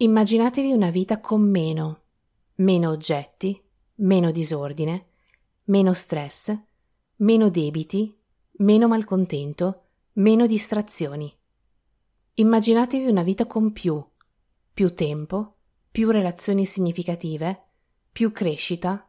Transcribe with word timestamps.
Immaginatevi 0.00 0.70
una 0.70 0.90
vita 0.90 1.18
con 1.18 1.42
meno, 1.42 2.02
meno 2.56 2.90
oggetti, 2.90 3.60
meno 3.96 4.30
disordine, 4.30 5.06
meno 5.64 5.92
stress, 5.92 6.56
meno 7.16 7.48
debiti, 7.50 8.16
meno 8.58 8.86
malcontento, 8.86 9.86
meno 10.12 10.46
distrazioni. 10.46 11.36
Immaginatevi 12.34 13.10
una 13.10 13.24
vita 13.24 13.46
con 13.46 13.72
più, 13.72 14.00
più 14.72 14.94
tempo, 14.94 15.56
più 15.90 16.10
relazioni 16.10 16.64
significative, 16.64 17.64
più 18.12 18.30
crescita, 18.30 19.04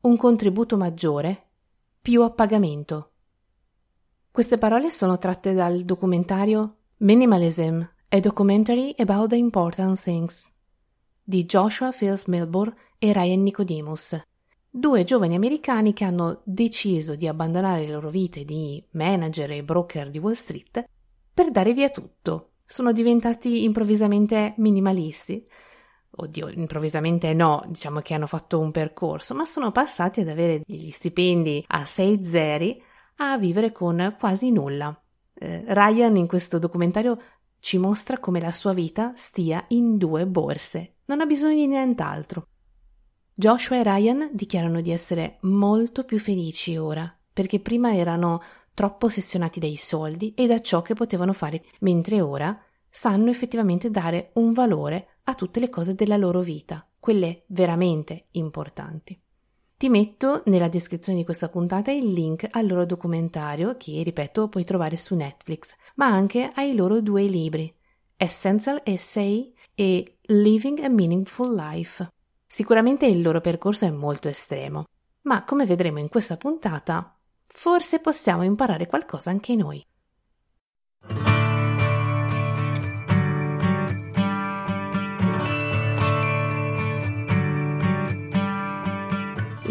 un 0.00 0.16
contributo 0.16 0.76
maggiore, 0.76 1.50
più 2.00 2.20
appagamento. 2.22 3.12
Queste 4.32 4.58
parole 4.58 4.90
sono 4.90 5.18
tratte 5.18 5.52
dal 5.52 5.84
documentario 5.84 6.78
Minimalism, 6.96 7.80
a 8.14 8.20
documentary 8.20 8.94
about 8.98 9.30
the 9.30 9.36
important 9.36 9.98
things 9.98 10.46
di 11.22 11.46
Joshua 11.46 11.92
Fields 11.92 12.26
Milburn 12.26 12.74
e 12.98 13.10
Ryan 13.10 13.42
Nicodemus, 13.42 14.22
due 14.68 15.02
giovani 15.04 15.34
americani 15.34 15.94
che 15.94 16.04
hanno 16.04 16.42
deciso 16.44 17.14
di 17.14 17.26
abbandonare 17.26 17.86
le 17.86 17.92
loro 17.92 18.10
vite 18.10 18.44
di 18.44 18.84
manager 18.90 19.50
e 19.52 19.64
broker 19.64 20.10
di 20.10 20.18
Wall 20.18 20.34
Street 20.34 20.84
per 21.32 21.50
dare 21.50 21.72
via 21.72 21.88
tutto. 21.88 22.50
Sono 22.66 22.92
diventati 22.92 23.64
improvvisamente 23.64 24.52
minimalisti 24.58 25.46
oddio, 26.14 26.50
improvvisamente 26.50 27.32
no, 27.32 27.64
diciamo 27.68 28.00
che 28.00 28.12
hanno 28.12 28.26
fatto 28.26 28.60
un 28.60 28.72
percorso, 28.72 29.34
ma 29.34 29.46
sono 29.46 29.72
passati 29.72 30.20
ad 30.20 30.28
avere 30.28 30.60
degli 30.66 30.90
stipendi 30.90 31.64
a 31.68 31.86
6 31.86 32.22
zeri 32.22 32.82
a 33.16 33.38
vivere 33.38 33.72
con 33.72 34.14
quasi 34.18 34.50
nulla. 34.50 34.94
Eh, 35.32 35.64
Ryan 35.66 36.16
in 36.16 36.26
questo 36.26 36.58
documentario 36.58 37.18
ci 37.62 37.78
mostra 37.78 38.18
come 38.18 38.40
la 38.40 38.50
sua 38.50 38.72
vita 38.72 39.12
stia 39.14 39.64
in 39.68 39.96
due 39.96 40.26
borse, 40.26 40.96
non 41.04 41.20
ha 41.20 41.26
bisogno 41.26 41.54
di 41.54 41.68
nient'altro. 41.68 42.48
Joshua 43.32 43.76
e 43.76 43.84
Ryan 43.84 44.30
dichiarano 44.32 44.80
di 44.80 44.90
essere 44.90 45.38
molto 45.42 46.02
più 46.02 46.18
felici 46.18 46.76
ora, 46.76 47.16
perché 47.32 47.60
prima 47.60 47.94
erano 47.94 48.42
troppo 48.74 49.06
ossessionati 49.06 49.60
dai 49.60 49.76
soldi 49.76 50.34
e 50.34 50.48
da 50.48 50.60
ciò 50.60 50.82
che 50.82 50.94
potevano 50.94 51.32
fare, 51.32 51.62
mentre 51.80 52.20
ora 52.20 52.60
sanno 52.90 53.30
effettivamente 53.30 53.92
dare 53.92 54.32
un 54.34 54.52
valore 54.52 55.18
a 55.22 55.34
tutte 55.36 55.60
le 55.60 55.68
cose 55.68 55.94
della 55.94 56.16
loro 56.16 56.40
vita, 56.40 56.84
quelle 56.98 57.44
veramente 57.46 58.26
importanti. 58.32 59.16
Ti 59.82 59.88
metto 59.88 60.42
nella 60.44 60.68
descrizione 60.68 61.18
di 61.18 61.24
questa 61.24 61.48
puntata 61.48 61.90
il 61.90 62.12
link 62.12 62.46
al 62.52 62.68
loro 62.68 62.86
documentario 62.86 63.76
che, 63.76 64.00
ripeto, 64.04 64.48
puoi 64.48 64.62
trovare 64.62 64.96
su 64.96 65.16
Netflix, 65.16 65.74
ma 65.96 66.06
anche 66.06 66.52
ai 66.54 66.76
loro 66.76 67.00
due 67.00 67.24
libri, 67.24 67.74
Essential 68.16 68.82
Essay 68.84 69.52
e 69.74 70.18
Living 70.26 70.78
a 70.84 70.88
Meaningful 70.88 71.52
Life. 71.52 72.12
Sicuramente 72.46 73.06
il 73.06 73.22
loro 73.22 73.40
percorso 73.40 73.84
è 73.84 73.90
molto 73.90 74.28
estremo, 74.28 74.84
ma 75.22 75.42
come 75.42 75.66
vedremo 75.66 75.98
in 75.98 76.08
questa 76.08 76.36
puntata, 76.36 77.18
forse 77.44 77.98
possiamo 77.98 78.44
imparare 78.44 78.86
qualcosa 78.86 79.30
anche 79.30 79.56
noi. 79.56 79.84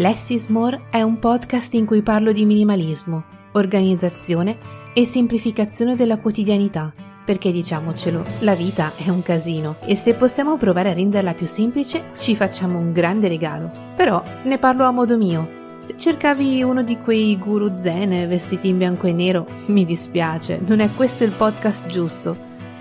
Less 0.02 0.30
is 0.30 0.48
More 0.48 0.86
è 0.90 1.04
un 1.04 1.20
podcast 1.20 1.76
in 1.76 1.86
cui 1.86 2.02
parlo 2.02 2.32
di 2.32 2.44
minimalismo, 2.44 3.24
organizzazione 3.52 4.58
e 4.96 5.06
semplificazione 5.06 5.96
della 5.96 6.18
quotidianità, 6.18 6.92
perché 7.24 7.52
diciamocelo, 7.52 8.24
la 8.40 8.56
vita 8.56 8.94
è 8.96 9.10
un 9.10 9.22
casino 9.22 9.76
e 9.86 9.96
se 9.96 10.16
possiamo 10.16 10.58
provare 10.58 10.90
a 10.90 10.94
renderla 10.94 11.36
più 11.36 11.46
semplice 11.46 12.14
ci 12.18 12.36
facciamo 12.36 12.80
un 12.80 12.92
grande 12.92 13.28
regalo. 13.28 13.70
Però 13.96 14.24
ne 14.42 14.58
parlo 14.58 14.86
a 14.86 14.92
modo 14.92 15.20
mio. 15.20 15.48
Se 15.78 15.94
cercavi 15.96 16.64
uno 16.64 16.82
di 16.82 16.98
quei 16.98 17.38
guru 17.38 17.72
zen 17.76 18.28
vestiti 18.28 18.70
in 18.70 18.80
bianco 18.80 19.06
e 19.06 19.14
nero, 19.14 19.46
mi 19.68 19.86
dispiace, 19.86 20.60
non 20.66 20.80
è 20.80 20.90
questo 20.96 21.26
il 21.26 21.32
podcast 21.32 21.86
giusto. 21.86 22.36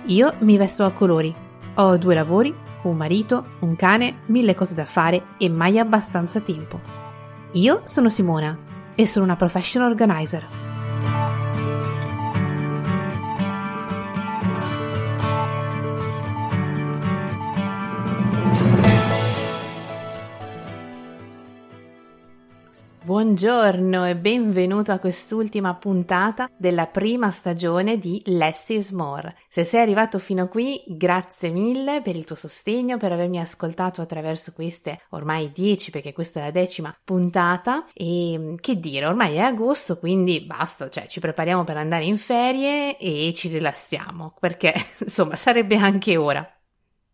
Io 0.07 0.33
mi 0.39 0.57
vesto 0.57 0.85
a 0.85 0.91
colori. 0.91 1.35
Ho 1.75 1.99
due 1.99 2.15
lavori, 2.15 2.55
un 2.85 2.97
marito, 2.97 3.45
un 3.59 3.77
cane, 3.77 4.21
mille 4.29 4.55
cose 4.55 4.73
da 4.73 4.87
fare 4.87 5.23
e 5.37 5.51
mai 5.51 5.79
abbastanza 5.79 6.41
tempo. 6.41 7.00
Io 7.55 7.83
sono 7.85 8.09
Simona 8.09 8.57
e 8.95 9.09
sono 9.09 9.25
una 9.25 9.35
professional 9.35 9.91
organizer. 9.91 10.70
Buongiorno 23.31 24.09
e 24.09 24.17
benvenuto 24.17 24.91
a 24.91 24.99
quest'ultima 24.99 25.77
puntata 25.77 26.51
della 26.57 26.89
prima 26.89 27.31
stagione 27.31 27.97
di 27.97 28.21
Less 28.25 28.71
is 28.71 28.91
More. 28.91 29.37
Se 29.49 29.63
sei 29.63 29.83
arrivato 29.83 30.19
fino 30.19 30.43
a 30.43 30.47
qui, 30.49 30.83
grazie 30.89 31.51
mille 31.51 32.03
per 32.03 32.17
il 32.17 32.25
tuo 32.25 32.35
sostegno, 32.35 32.97
per 32.97 33.13
avermi 33.13 33.39
ascoltato 33.39 34.01
attraverso 34.01 34.51
queste 34.53 35.03
ormai 35.11 35.53
10, 35.53 35.93
perché 35.93 36.13
questa 36.13 36.41
è 36.41 36.43
la 36.43 36.51
decima 36.51 36.93
puntata. 37.05 37.87
E 37.95 38.57
che 38.61 38.81
dire, 38.81 39.07
ormai 39.07 39.37
è 39.37 39.43
agosto, 39.43 39.97
quindi 39.97 40.41
basta, 40.41 40.91
cioè 40.91 41.07
ci 41.07 41.21
prepariamo 41.21 41.63
per 41.63 41.77
andare 41.77 42.07
in 42.07 42.19
ferie 42.19 42.99
e 42.99 43.33
ci 43.33 43.47
rilassiamo, 43.47 44.35
perché 44.41 44.75
insomma 44.99 45.37
sarebbe 45.37 45.77
anche 45.77 46.17
ora. 46.17 46.45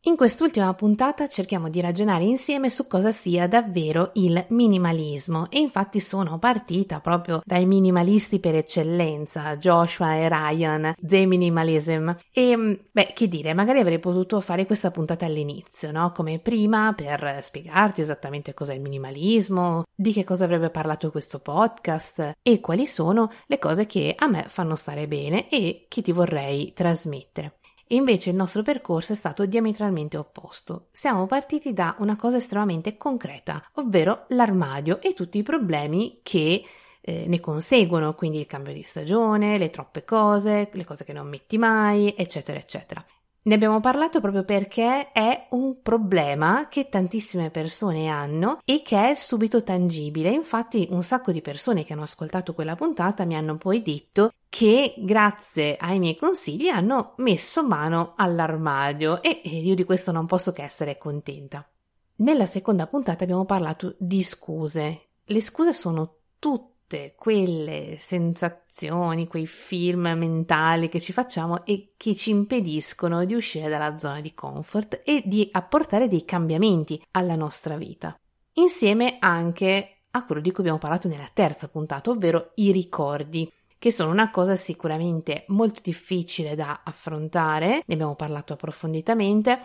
In 0.07 0.15
quest'ultima 0.15 0.73
puntata 0.73 1.27
cerchiamo 1.27 1.69
di 1.69 1.81
ragionare 1.81 2.23
insieme 2.23 2.71
su 2.71 2.87
cosa 2.87 3.11
sia 3.11 3.49
davvero 3.49 4.13
il 4.15 4.45
minimalismo 4.51 5.51
e 5.51 5.59
infatti 5.59 5.99
sono 5.99 6.39
partita 6.39 7.01
proprio 7.01 7.43
dai 7.45 7.67
minimalisti 7.67 8.39
per 8.39 8.55
eccellenza, 8.55 9.57
Joshua 9.57 10.15
e 10.15 10.29
Ryan, 10.29 10.95
The 10.97 11.27
Minimalism 11.27 12.11
e 12.31 12.85
beh, 12.89 13.11
che 13.15 13.27
dire, 13.27 13.53
magari 13.53 13.81
avrei 13.81 13.99
potuto 13.99 14.41
fare 14.41 14.65
questa 14.65 14.93
puntata 14.93 15.27
all'inizio, 15.27 15.91
no? 15.91 16.13
Come 16.13 16.39
prima 16.39 16.93
per 16.95 17.41
spiegarti 17.43 18.01
esattamente 18.01 18.55
cos'è 18.55 18.75
il 18.75 18.81
minimalismo, 18.81 19.83
di 19.93 20.13
che 20.13 20.23
cosa 20.23 20.45
avrebbe 20.45 20.71
parlato 20.71 21.11
questo 21.11 21.41
podcast 21.41 22.37
e 22.43 22.61
quali 22.61 22.87
sono 22.87 23.29
le 23.47 23.59
cose 23.59 23.87
che 23.87 24.15
a 24.17 24.29
me 24.29 24.45
fanno 24.47 24.77
stare 24.77 25.09
bene 25.09 25.49
e 25.49 25.87
che 25.89 26.01
ti 26.01 26.13
vorrei 26.13 26.73
trasmettere. 26.75 27.59
E 27.89 27.95
invece 27.95 28.31
il 28.31 28.37
nostro 28.37 28.63
percorso 28.63 29.13
è 29.13 29.17
stato 29.17 29.47
diametralmente 29.47 30.17
opposto. 30.17 30.89
Siamo 30.91 31.27
partiti 31.27 31.73
da 31.73 31.95
una 32.01 32.17
cosa 32.17 32.39
estremamente 32.39 32.97
concreta, 32.97 33.63
ovvero 33.75 34.25
l'armadio 34.29 35.01
e 35.01 35.15
tutti 35.15 35.39
i 35.39 35.45
problemi 35.45 36.19
che 36.23 36.65
eh, 37.01 37.25
ne 37.29 37.39
conseguono, 37.39 38.15
quindi 38.15 38.41
il 38.41 38.47
cambio 38.47 38.73
di 38.73 38.83
stagione, 38.83 39.59
le 39.59 39.71
troppe 39.71 40.05
cose, 40.05 40.69
le 40.73 40.85
cose 40.85 41.05
che 41.05 41.13
non 41.13 41.29
metti 41.29 41.57
mai, 41.59 42.13
eccetera, 42.17 42.59
eccetera. 42.59 43.05
Ne 43.47 43.55
abbiamo 43.55 43.79
parlato 43.79 44.21
proprio 44.21 44.43
perché 44.43 45.13
è 45.13 45.47
un 45.51 45.81
problema 45.81 46.67
che 46.69 46.89
tantissime 46.89 47.51
persone 47.51 48.09
hanno 48.09 48.59
e 48.65 48.83
che 48.83 49.11
è 49.11 49.15
subito 49.15 49.63
tangibile. 49.63 50.31
Infatti 50.31 50.89
un 50.91 51.05
sacco 51.05 51.31
di 51.31 51.41
persone 51.41 51.85
che 51.85 51.93
hanno 51.93 52.03
ascoltato 52.03 52.55
quella 52.55 52.75
puntata 52.75 53.25
mi 53.25 53.37
hanno 53.37 53.57
poi 53.57 53.83
detto 53.83 54.33
che 54.49 54.95
grazie 54.99 55.77
ai 55.77 55.99
miei 55.99 56.17
consigli 56.17 56.69
hanno 56.69 57.15
messo 57.19 57.65
mano 57.65 58.15
all'armadio 58.17 59.23
e 59.23 59.41
io 59.45 59.75
di 59.75 59.85
questo 59.85 60.13
non 60.13 60.27
posso 60.27 60.53
che 60.53 60.63
essere 60.63 60.99
contenta. 60.99 61.69
Nella 62.17 62.47
seconda 62.47 62.87
puntata 62.87 63.25
abbiamo 63.25 63.45
parlato 63.45 63.95
di 63.99 64.23
scuse. 64.23 65.09
Le 65.25 65.41
scuse 65.43 65.73
sono 65.73 66.17
tutte 66.39 67.15
quelle 67.17 67.99
sensazioni, 68.01 69.27
quei 69.27 69.47
film 69.47 70.13
mentali 70.17 70.89
che 70.89 71.01
ci 71.01 71.13
facciamo 71.13 71.67
e 71.67 71.93
che 71.97 72.15
ci 72.15 72.31
impediscono 72.31 73.25
di 73.25 73.35
uscire 73.35 73.69
dalla 73.69 73.99
zona 73.99 74.21
di 74.21 74.33
comfort 74.33 75.03
e 75.05 75.23
di 75.27 75.49
apportare 75.53 76.09
dei 76.09 76.25
cambiamenti 76.25 77.03
alla 77.11 77.35
nostra 77.35 77.77
vita. 77.77 78.19
Insieme 78.55 79.17
anche 79.19 79.97
a 80.13 80.25
quello 80.25 80.41
di 80.41 80.51
cui 80.51 80.61
abbiamo 80.61 80.79
parlato 80.79 81.09
nella 81.09 81.29
terza 81.31 81.69
puntata, 81.69 82.11
ovvero 82.11 82.53
i 82.55 82.73
ricordi, 82.73 83.53
che 83.87 83.93
sono 83.93 84.11
una 84.11 84.33
cosa 84.33 84.57
sicuramente 84.57 85.45
molto 85.47 85.79
difficile 85.81 86.57
da 86.57 86.81
affrontare, 86.83 87.85
ne 87.87 87.95
abbiamo 87.95 88.17
parlato 88.17 88.55
approfonditamente. 88.55 89.61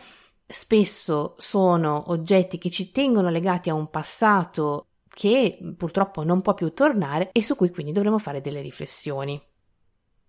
Spesso 0.46 1.34
sono 1.40 2.04
oggetti 2.12 2.60
che 2.60 2.70
ci 2.70 2.92
tengono 2.92 3.32
legati 3.32 3.72
a 3.72 3.74
un 3.74 3.90
passato 3.90 4.90
che 5.08 5.58
purtroppo 5.76 6.24
non 6.24 6.44
può 6.44 6.54
più 6.54 6.72
tornare 6.72 7.32
e 7.32 7.42
su 7.42 7.56
cui 7.56 7.72
quindi 7.72 7.94
dovremo 7.94 8.20
fare 8.20 8.42
delle 8.42 8.62
riflessioni. 8.62 9.42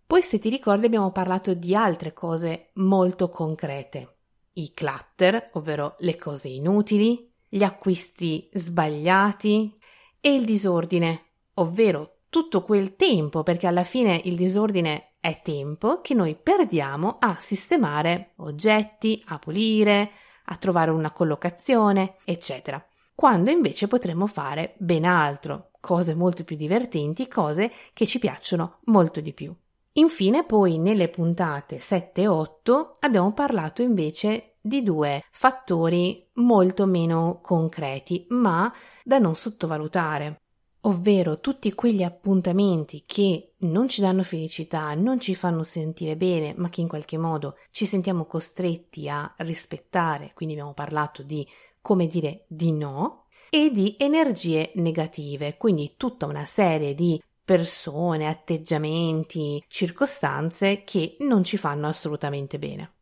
Poi 0.07 0.23
se 0.23 0.39
ti 0.39 0.49
ricordi 0.49 0.87
abbiamo 0.87 1.13
parlato 1.13 1.53
di 1.53 1.75
altre 1.75 2.15
cose 2.15 2.71
molto 2.77 3.29
concrete. 3.29 4.21
I 4.55 4.73
clutter, 4.73 5.51
ovvero 5.53 5.97
le 5.99 6.17
cose 6.17 6.49
inutili, 6.49 7.31
gli 7.47 7.63
acquisti 7.63 8.49
sbagliati 8.55 9.77
e 10.19 10.33
il 10.33 10.47
disordine, 10.47 11.33
ovvero 11.57 12.12
tutto 12.33 12.63
quel 12.63 12.97
tempo, 12.97 13.43
perché 13.43 13.67
alla 13.67 13.85
fine 13.85 14.19
il 14.25 14.37
disordine 14.37 15.17
è 15.21 15.43
tempo 15.43 16.01
che 16.01 16.15
noi 16.15 16.35
perdiamo 16.35 17.19
a 17.21 17.37
sistemare 17.39 18.33
oggetti, 18.37 19.23
a 19.27 19.39
pulire, 19.39 20.13
a 20.47 20.57
trovare 20.57 20.91
una 20.91 21.11
collocazione, 21.11 22.15
eccetera 22.25 22.83
quando 23.15 23.51
invece 23.51 23.87
potremmo 23.87 24.27
fare 24.27 24.75
ben 24.79 25.05
altro, 25.05 25.71
cose 25.81 26.15
molto 26.15 26.45
più 26.45 26.57
divertenti, 26.57 27.29
cose 27.29 27.71
che 27.93 28.07
ci 28.07 28.19
piacciono 28.19 28.79
molto 28.87 29.21
di 29.21 29.33
più. 29.33 29.55
Infine, 29.93 30.45
poi 30.45 30.79
nelle 30.79 31.09
puntate 31.09 31.79
7 31.79 32.23
e 32.23 32.27
8 32.27 32.95
abbiamo 33.01 33.33
parlato 33.33 33.83
invece 33.83 34.55
di 34.61 34.83
due 34.83 35.23
fattori 35.31 36.31
molto 36.35 36.87
meno 36.87 37.41
concreti, 37.43 38.27
ma 38.31 38.73
da 39.05 39.19
non 39.19 39.37
sottovalutare, 39.37 40.42
ovvero 40.83 41.41
tutti 41.41 41.73
quegli 41.75 42.03
appuntamenti 42.03 43.05
che 43.07 43.55
non 43.59 43.89
ci 43.89 44.01
danno 44.01 44.23
felicità, 44.23 44.95
non 44.95 45.21
ci 45.21 45.35
fanno 45.35 45.63
sentire 45.63 46.17
bene, 46.17 46.55
ma 46.57 46.69
che 46.69 46.81
in 46.81 46.89
qualche 46.89 47.19
modo 47.19 47.57
ci 47.71 47.87
sentiamo 47.87 48.25
costretti 48.25 49.09
a 49.09 49.33
rispettare, 49.39 50.33
quindi 50.35 50.55
abbiamo 50.55 50.75
parlato 50.75 51.23
di 51.23 51.47
come 51.81 52.07
dire 52.07 52.45
di 52.49 52.73
no, 52.73 53.23
e 53.55 53.71
di 53.71 53.97
energie 53.99 54.73
negative, 54.77 55.59
quindi 55.59 55.95
tutta 55.99 56.25
una 56.25 56.47
serie 56.47 56.95
di 56.95 57.23
persone, 57.45 58.27
atteggiamenti, 58.27 59.63
circostanze 59.69 60.85
che 60.85 61.17
non 61.21 61.45
ci 61.45 61.59
fanno 61.59 61.87
assolutamente 61.87 62.59
bene. 62.59 62.95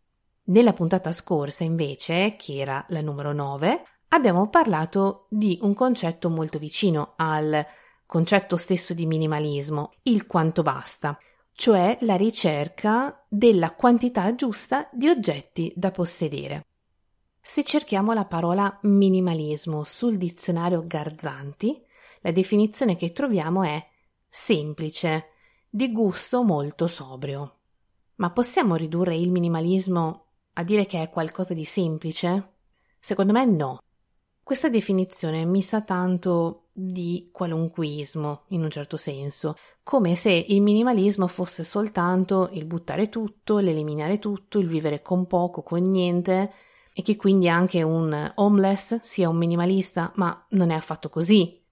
Nella 0.47 0.73
puntata 0.73 1.12
scorsa, 1.12 1.62
invece, 1.62 2.35
che 2.35 2.56
era 2.56 2.85
la 2.88 3.00
numero 3.00 3.33
9, 3.33 3.83
abbiamo 4.11 4.49
parlato 4.49 5.27
di 5.29 5.59
un 5.62 5.75
concetto 5.75 6.31
molto 6.31 6.59
vicino 6.59 7.15
al 7.17 7.65
concetto 8.07 8.57
stesso 8.57 8.95
di 8.95 9.07
minimalismo, 9.07 9.93
il 10.03 10.27
quanto 10.27 10.62
basta, 10.62 11.19
cioè 11.53 11.99
la 12.01 12.17
ricerca 12.17 13.25
della 13.29 13.75
quantità 13.75 14.35
giusta 14.35 14.89
di 14.93 15.09
oggetti 15.09 15.73
da 15.77 15.91
possedere. 15.91 16.67
Se 17.41 17.65
cerchiamo 17.65 18.12
la 18.12 18.25
parola 18.25 18.79
minimalismo 18.83 19.85
sul 19.85 20.17
dizionario 20.17 20.85
Garzanti, 20.87 21.81
la 22.23 22.33
definizione 22.33 22.97
che 22.97 23.12
troviamo 23.12 23.62
è 23.62 23.85
semplice, 24.29 25.29
di 25.69 25.93
gusto 25.93 26.43
molto 26.43 26.87
sobrio. 26.89 27.59
Ma 28.17 28.31
possiamo 28.31 28.75
ridurre 28.75 29.17
il 29.17 29.31
minimalismo 29.31 30.27
a 30.55 30.65
dire 30.65 30.85
che 30.85 31.01
è 31.01 31.09
qualcosa 31.09 31.55
di 31.55 31.65
semplice? 31.65 32.55
Secondo 32.99 33.33
me 33.33 33.45
no. 33.45 33.81
Questa 34.50 34.69
definizione 34.69 35.44
mi 35.44 35.62
sa 35.62 35.82
tanto 35.82 36.70
di 36.73 37.29
qualunquismo, 37.31 38.47
in 38.49 38.64
un 38.64 38.69
certo 38.69 38.97
senso, 38.97 39.55
come 39.85 40.17
se 40.17 40.32
il 40.32 40.61
minimalismo 40.61 41.29
fosse 41.29 41.62
soltanto 41.62 42.50
il 42.55 42.64
buttare 42.64 43.08
tutto, 43.08 43.58
l'eliminare 43.58 44.19
tutto, 44.19 44.58
il 44.58 44.67
vivere 44.67 45.02
con 45.02 45.29
poco, 45.29 45.62
con 45.62 45.82
niente, 45.82 46.52
e 46.93 47.02
che 47.02 47.14
quindi 47.14 47.49
anche 47.49 47.82
un 47.82 48.32
homeless 48.35 48.99
sia 49.02 49.29
un 49.29 49.37
minimalista, 49.37 50.11
ma 50.17 50.44
non 50.49 50.70
è 50.70 50.75
affatto 50.75 51.08
così. 51.11 51.62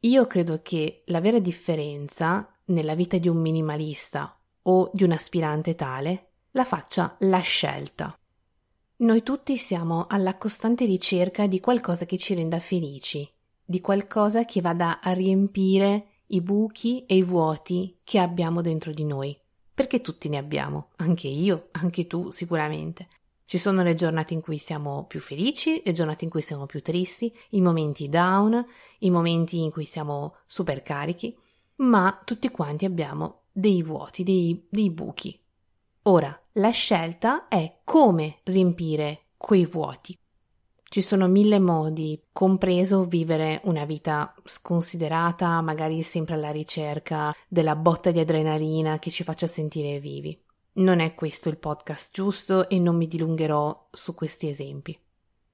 Io 0.00 0.26
credo 0.26 0.58
che 0.60 1.04
la 1.06 1.20
vera 1.20 1.38
differenza 1.38 2.52
nella 2.64 2.96
vita 2.96 3.16
di 3.16 3.28
un 3.28 3.36
minimalista 3.36 4.36
o 4.62 4.90
di 4.92 5.04
un 5.04 5.12
aspirante 5.12 5.76
tale 5.76 6.30
la 6.50 6.64
faccia 6.64 7.14
la 7.20 7.38
scelta. 7.38 8.12
Noi 8.96 9.24
tutti 9.24 9.56
siamo 9.56 10.06
alla 10.08 10.38
costante 10.38 10.84
ricerca 10.84 11.48
di 11.48 11.58
qualcosa 11.58 12.06
che 12.06 12.16
ci 12.16 12.32
renda 12.32 12.60
felici, 12.60 13.28
di 13.64 13.80
qualcosa 13.80 14.44
che 14.44 14.60
vada 14.60 15.00
a 15.00 15.12
riempire 15.12 16.20
i 16.26 16.40
buchi 16.40 17.04
e 17.04 17.16
i 17.16 17.24
vuoti 17.24 17.98
che 18.04 18.20
abbiamo 18.20 18.62
dentro 18.62 18.92
di 18.92 19.04
noi, 19.04 19.36
perché 19.74 20.00
tutti 20.00 20.28
ne 20.28 20.36
abbiamo, 20.36 20.90
anche 20.98 21.26
io, 21.26 21.70
anche 21.72 22.06
tu 22.06 22.30
sicuramente. 22.30 23.08
Ci 23.44 23.58
sono 23.58 23.82
le 23.82 23.96
giornate 23.96 24.32
in 24.32 24.40
cui 24.40 24.58
siamo 24.58 25.06
più 25.06 25.18
felici, 25.18 25.82
le 25.84 25.92
giornate 25.92 26.22
in 26.22 26.30
cui 26.30 26.42
siamo 26.42 26.66
più 26.66 26.80
tristi, 26.80 27.36
i 27.50 27.60
momenti 27.60 28.08
down, 28.08 28.64
i 29.00 29.10
momenti 29.10 29.60
in 29.60 29.72
cui 29.72 29.86
siamo 29.86 30.36
super 30.46 30.82
carichi, 30.82 31.36
ma 31.78 32.22
tutti 32.24 32.48
quanti 32.48 32.84
abbiamo 32.84 33.40
dei 33.50 33.82
vuoti, 33.82 34.22
dei, 34.22 34.66
dei 34.70 34.90
buchi. 34.90 35.36
Ora, 36.06 36.38
la 36.52 36.68
scelta 36.68 37.48
è 37.48 37.80
come 37.82 38.40
riempire 38.44 39.28
quei 39.38 39.64
vuoti. 39.64 40.14
Ci 40.82 41.00
sono 41.00 41.28
mille 41.28 41.58
modi, 41.58 42.22
compreso 42.30 43.04
vivere 43.04 43.62
una 43.64 43.86
vita 43.86 44.34
sconsiderata, 44.44 45.62
magari 45.62 46.02
sempre 46.02 46.34
alla 46.34 46.50
ricerca 46.50 47.34
della 47.48 47.74
botta 47.74 48.10
di 48.10 48.20
adrenalina 48.20 48.98
che 48.98 49.10
ci 49.10 49.24
faccia 49.24 49.46
sentire 49.46 49.98
vivi. 49.98 50.38
Non 50.74 51.00
è 51.00 51.14
questo 51.14 51.48
il 51.48 51.56
podcast 51.56 52.12
giusto 52.12 52.68
e 52.68 52.78
non 52.78 52.96
mi 52.96 53.06
dilungherò 53.06 53.88
su 53.90 54.14
questi 54.14 54.48
esempi. 54.48 54.98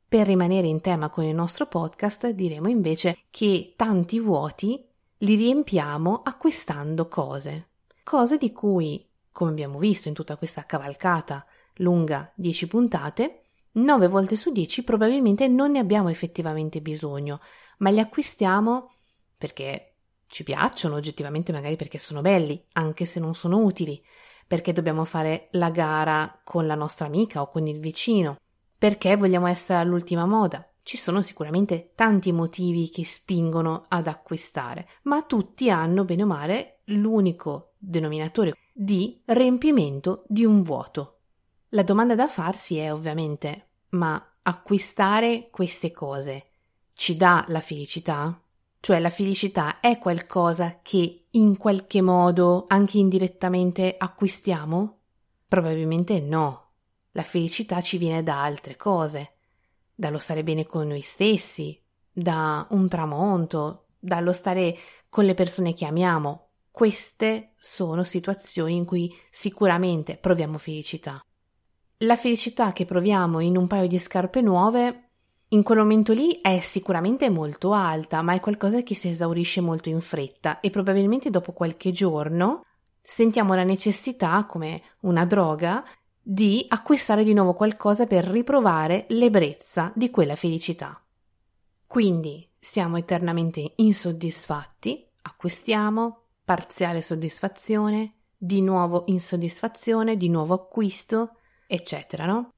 Per 0.08 0.26
rimanere 0.26 0.66
in 0.66 0.80
tema 0.80 1.10
con 1.10 1.22
il 1.22 1.34
nostro 1.34 1.66
podcast 1.66 2.28
diremo 2.30 2.68
invece 2.68 3.18
che 3.30 3.74
tanti 3.76 4.18
vuoti 4.18 4.84
li 5.18 5.36
riempiamo 5.36 6.22
acquistando 6.24 7.06
cose, 7.06 7.68
cose 8.02 8.36
di 8.36 8.50
cui, 8.50 9.06
come 9.32 9.50
abbiamo 9.50 9.78
visto 9.78 10.08
in 10.08 10.14
tutta 10.14 10.36
questa 10.36 10.64
cavalcata 10.66 11.46
lunga 11.76 12.32
10 12.34 12.66
puntate, 12.66 13.42
9 13.72 14.08
volte 14.08 14.36
su 14.36 14.50
10 14.50 14.84
probabilmente 14.84 15.46
non 15.48 15.72
ne 15.72 15.78
abbiamo 15.78 16.08
effettivamente 16.08 16.80
bisogno, 16.80 17.40
ma 17.78 17.90
li 17.90 18.00
acquistiamo 18.00 18.92
perché 19.36 19.94
ci 20.26 20.44
piacciono 20.44 20.94
oggettivamente, 20.94 21.52
magari 21.52 21.76
perché 21.76 21.98
sono 21.98 22.20
belli, 22.20 22.62
anche 22.72 23.04
se 23.04 23.18
non 23.18 23.34
sono 23.34 23.58
utili, 23.58 24.00
perché 24.46 24.72
dobbiamo 24.72 25.04
fare 25.04 25.48
la 25.52 25.70
gara 25.70 26.40
con 26.44 26.66
la 26.66 26.74
nostra 26.74 27.06
amica 27.06 27.40
o 27.40 27.48
con 27.48 27.66
il 27.66 27.80
vicino, 27.80 28.36
perché 28.78 29.16
vogliamo 29.16 29.46
essere 29.46 29.80
all'ultima 29.80 30.26
moda. 30.26 30.64
Ci 30.82 30.96
sono 30.96 31.22
sicuramente 31.22 31.92
tanti 31.94 32.32
motivi 32.32 32.90
che 32.90 33.04
spingono 33.04 33.86
ad 33.88 34.06
acquistare, 34.06 34.88
ma 35.02 35.22
tutti 35.22 35.70
hanno 35.70 36.04
bene 36.04 36.22
o 36.22 36.26
male 36.26 36.80
l'unico 36.86 37.74
denominatore 37.76 38.54
di 38.82 39.20
riempimento 39.26 40.24
di 40.26 40.46
un 40.46 40.62
vuoto. 40.62 41.18
La 41.70 41.82
domanda 41.82 42.14
da 42.14 42.28
farsi 42.28 42.78
è 42.78 42.90
ovviamente: 42.90 43.68
ma 43.90 44.38
acquistare 44.40 45.50
queste 45.50 45.90
cose 45.90 46.46
ci 46.94 47.14
dà 47.14 47.44
la 47.48 47.60
felicità? 47.60 48.40
Cioè 48.80 48.98
la 48.98 49.10
felicità 49.10 49.80
è 49.80 49.98
qualcosa 49.98 50.78
che 50.80 51.26
in 51.28 51.58
qualche 51.58 52.00
modo, 52.00 52.64
anche 52.68 52.96
indirettamente, 52.96 53.96
acquistiamo? 53.98 55.00
Probabilmente 55.46 56.18
no. 56.20 56.70
La 57.12 57.22
felicità 57.22 57.82
ci 57.82 57.98
viene 57.98 58.22
da 58.22 58.42
altre 58.42 58.76
cose, 58.76 59.34
dallo 59.94 60.18
stare 60.18 60.42
bene 60.42 60.64
con 60.64 60.86
noi 60.88 61.02
stessi, 61.02 61.78
da 62.10 62.66
un 62.70 62.88
tramonto, 62.88 63.88
dallo 63.98 64.32
stare 64.32 64.74
con 65.10 65.26
le 65.26 65.34
persone 65.34 65.74
che 65.74 65.84
amiamo. 65.84 66.49
Queste 66.70 67.52
sono 67.56 68.04
situazioni 68.04 68.76
in 68.76 68.84
cui 68.84 69.12
sicuramente 69.28 70.16
proviamo 70.16 70.58
felicità. 70.58 71.24
La 71.98 72.16
felicità 72.16 72.72
che 72.72 72.84
proviamo 72.84 73.40
in 73.40 73.56
un 73.56 73.66
paio 73.66 73.86
di 73.86 73.98
scarpe 73.98 74.40
nuove 74.40 75.10
in 75.52 75.64
quel 75.64 75.78
momento 75.78 76.12
lì 76.12 76.40
è 76.40 76.60
sicuramente 76.60 77.28
molto 77.28 77.72
alta, 77.72 78.22
ma 78.22 78.34
è 78.34 78.40
qualcosa 78.40 78.82
che 78.82 78.94
si 78.94 79.08
esaurisce 79.08 79.60
molto 79.60 79.88
in 79.88 80.00
fretta 80.00 80.60
e 80.60 80.70
probabilmente 80.70 81.28
dopo 81.28 81.52
qualche 81.52 81.90
giorno 81.90 82.64
sentiamo 83.02 83.54
la 83.54 83.64
necessità, 83.64 84.44
come 84.46 84.80
una 85.00 85.24
droga, 85.24 85.84
di 86.22 86.64
acquistare 86.68 87.24
di 87.24 87.34
nuovo 87.34 87.54
qualcosa 87.54 88.06
per 88.06 88.26
riprovare 88.26 89.06
l'ebbrezza 89.08 89.90
di 89.96 90.08
quella 90.10 90.36
felicità. 90.36 91.02
Quindi 91.84 92.48
siamo 92.56 92.96
eternamente 92.96 93.72
insoddisfatti, 93.76 95.04
acquistiamo, 95.22 96.26
parziale 96.44 97.02
soddisfazione, 97.02 98.14
di 98.36 98.62
nuovo 98.62 99.04
insoddisfazione, 99.06 100.16
di 100.16 100.28
nuovo 100.28 100.54
acquisto, 100.54 101.36
eccetera, 101.66 102.24
no? 102.24 102.52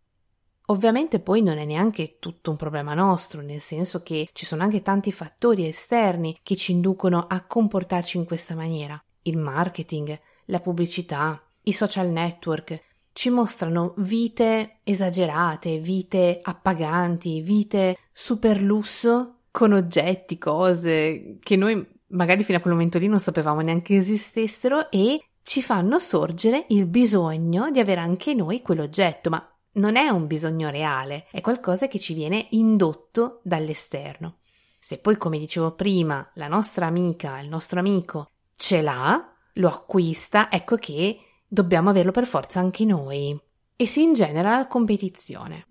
Ovviamente 0.67 1.19
poi 1.19 1.43
non 1.43 1.59
è 1.59 1.65
neanche 1.65 2.19
tutto 2.19 2.51
un 2.51 2.57
problema 2.57 2.95
nostro, 2.95 3.43
nel 3.43 3.61
senso 3.61 4.03
che 4.03 4.31
ci 4.33 4.47
sono 4.47 4.63
anche 4.63 4.81
tanti 4.81 5.11
fattori 5.11 5.67
esterni 5.67 6.39
che 6.43 6.57
ci 6.57 6.73
inducono 6.73 7.27
a 7.29 7.45
comportarci 7.45 8.17
in 8.17 8.25
questa 8.25 8.55
maniera. 8.55 9.03
Il 9.23 9.39
marketing, 9.39 10.19
la 10.47 10.61
pubblicità, 10.61 11.43
i 11.65 11.73
social 11.73 12.09
network 12.09 12.81
ci 13.13 13.29
mostrano 13.29 13.95
vite 13.99 14.79
esagerate, 14.85 15.79
vite 15.79 16.41
appaganti, 16.43 17.41
vite 17.41 17.99
super 18.13 18.61
lusso 18.61 19.41
con 19.51 19.73
oggetti, 19.73 20.39
cose 20.39 21.37
che 21.41 21.57
noi 21.57 21.87
magari 22.13 22.45
fino 22.45 22.59
a 22.59 22.61
quel 22.61 22.73
momento 22.73 22.99
lì 22.99 23.07
non 23.07 23.21
sapevamo 23.21 23.61
neanche 23.61 23.97
esistessero 23.97 24.91
e 24.91 25.23
ci 25.43 25.63
fanno 25.63 25.99
sorgere 25.99 26.67
il 26.69 26.87
bisogno 26.87 27.71
di 27.71 27.81
avere 27.81 28.01
anche 28.01 28.35
noi 28.35 28.63
quell'oggetto, 28.63 29.31
ma 29.31 29.47
non 29.73 29.97
è 29.97 30.09
un 30.09 30.27
bisogno 30.27 30.71
reale, 30.71 31.27
è 31.31 31.41
qualcosa 31.41 31.89
che 31.89 31.99
ci 31.99 32.15
viene 32.15 32.47
indotto 32.51 33.41
dall'esterno. 33.43 34.39
Se 34.79 34.99
poi, 34.99 35.17
come 35.17 35.39
dicevo 35.39 35.75
prima, 35.75 36.29
la 36.35 36.49
nostra 36.49 36.87
amica, 36.87 37.41
il 37.41 37.49
nostro 37.49 37.79
amico 37.79 38.31
ce 38.57 38.83
l'ha, 38.83 39.33
lo 39.55 39.69
acquista, 39.69 40.51
ecco 40.51 40.77
che 40.77 41.19
dobbiamo 41.47 41.91
averlo 41.91 42.11
per 42.11 42.27
forza 42.27 42.61
anche 42.61 42.85
noi. 42.85 43.39
E 43.75 43.87
si 43.87 44.03
ingenera 44.03 44.57
la 44.57 44.67
competizione. 44.67 45.67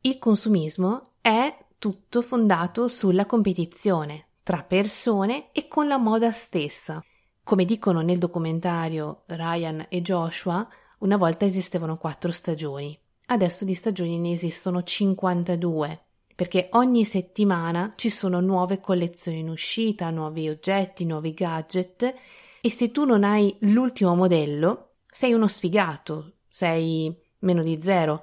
Il 0.00 0.18
consumismo 0.18 1.14
è 1.20 1.56
tutto 1.78 2.22
fondato 2.22 2.88
sulla 2.88 3.26
competizione 3.26 4.27
tra 4.48 4.62
persone 4.62 5.52
e 5.52 5.68
con 5.68 5.86
la 5.88 5.98
moda 5.98 6.32
stessa. 6.32 7.04
Come 7.42 7.66
dicono 7.66 8.00
nel 8.00 8.16
documentario 8.16 9.24
Ryan 9.26 9.84
e 9.90 10.00
Joshua, 10.00 10.66
una 11.00 11.18
volta 11.18 11.44
esistevano 11.44 11.98
quattro 11.98 12.32
stagioni, 12.32 12.98
adesso 13.26 13.66
di 13.66 13.74
stagioni 13.74 14.18
ne 14.18 14.32
esistono 14.32 14.82
52, 14.82 16.00
perché 16.34 16.70
ogni 16.72 17.04
settimana 17.04 17.92
ci 17.94 18.08
sono 18.08 18.40
nuove 18.40 18.80
collezioni 18.80 19.40
in 19.40 19.50
uscita, 19.50 20.08
nuovi 20.08 20.48
oggetti, 20.48 21.04
nuovi 21.04 21.34
gadget 21.34 22.14
e 22.62 22.70
se 22.70 22.90
tu 22.90 23.04
non 23.04 23.24
hai 23.24 23.54
l'ultimo 23.60 24.14
modello, 24.14 24.92
sei 25.06 25.34
uno 25.34 25.46
sfigato, 25.46 26.36
sei 26.48 27.14
meno 27.40 27.62
di 27.62 27.78
zero. 27.82 28.22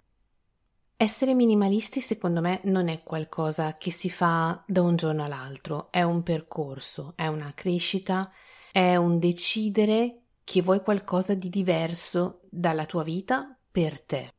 Essere 0.97 1.33
minimalisti 1.33 1.99
secondo 1.99 2.39
me 2.39 2.61
non 2.63 2.87
è 2.87 3.03
qualcosa 3.03 3.75
che 3.75 3.91
si 3.91 4.09
fa 4.09 4.63
da 4.65 4.81
un 4.81 4.95
giorno 4.95 5.25
all'altro, 5.25 5.91
è 5.91 6.01
un 6.03 6.23
percorso, 6.23 7.11
è 7.17 7.27
una 7.27 7.51
crescita, 7.53 8.31
è 8.71 8.95
un 8.95 9.19
decidere 9.19 10.21
che 10.45 10.61
vuoi 10.61 10.79
qualcosa 10.79 11.33
di 11.33 11.49
diverso 11.49 12.39
dalla 12.49 12.85
tua 12.85 13.03
vita 13.03 13.57
per 13.69 13.99
te. 13.99 14.31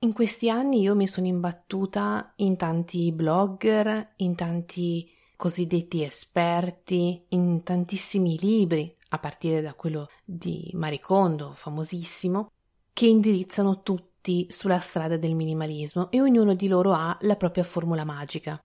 In 0.00 0.12
questi 0.12 0.50
anni 0.50 0.80
io 0.80 0.96
mi 0.96 1.06
sono 1.06 1.28
imbattuta 1.28 2.32
in 2.36 2.56
tanti 2.56 3.12
blogger, 3.12 4.14
in 4.16 4.34
tanti 4.34 5.08
cosiddetti 5.36 6.02
esperti, 6.02 7.26
in 7.28 7.62
tantissimi 7.62 8.36
libri, 8.40 8.92
a 9.10 9.20
partire 9.20 9.62
da 9.62 9.74
quello 9.74 10.08
di 10.24 10.68
Maricondo, 10.74 11.52
famosissimo, 11.54 12.50
che 12.92 13.06
indirizzano 13.06 13.82
tutti 14.26 14.46
sulla 14.50 14.80
strada 14.80 15.16
del 15.16 15.36
minimalismo 15.36 16.10
e 16.10 16.20
ognuno 16.20 16.54
di 16.54 16.66
loro 16.66 16.92
ha 16.92 17.16
la 17.20 17.36
propria 17.36 17.62
formula 17.62 18.04
magica. 18.04 18.60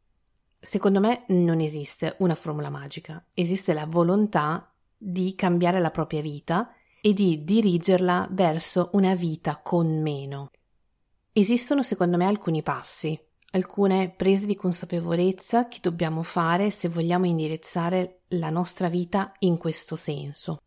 Secondo 0.60 1.00
me 1.00 1.25
non 1.27 1.60
esiste 1.60 2.15
una 2.20 2.34
formula 2.34 2.72
magica, 2.72 3.24
esiste 3.36 3.74
la 3.74 3.86
volontà 3.86 4.74
di 4.98 5.36
cambiare 5.36 5.80
la 5.80 5.91
propria 5.91 6.22
vita 6.22 6.74
e 7.00 7.13
di 7.13 7.44
dirigerla 7.44 8.27
verso 8.32 8.89
una 8.94 9.13
vita 9.13 9.60
con 9.63 10.01
meno. 10.01 10.50
Esistono 11.32 11.84
secondo 11.84 12.18
me 12.18 12.25
alcuni 12.25 12.63
passi, 12.63 13.20
alcune 13.51 14.10
prese 14.10 14.48
di 14.48 14.56
consapevolezza 14.56 15.68
che 15.68 15.77
dobbiamo 15.80 16.24
fare 16.24 16.72
se 16.72 16.89
vogliamo 16.89 17.27
indirizzare 17.27 18.22
la 18.30 18.50
nostra 18.50 18.89
vita 18.89 19.32
in 19.39 19.58
questo 19.58 19.96
senso. 19.96 20.62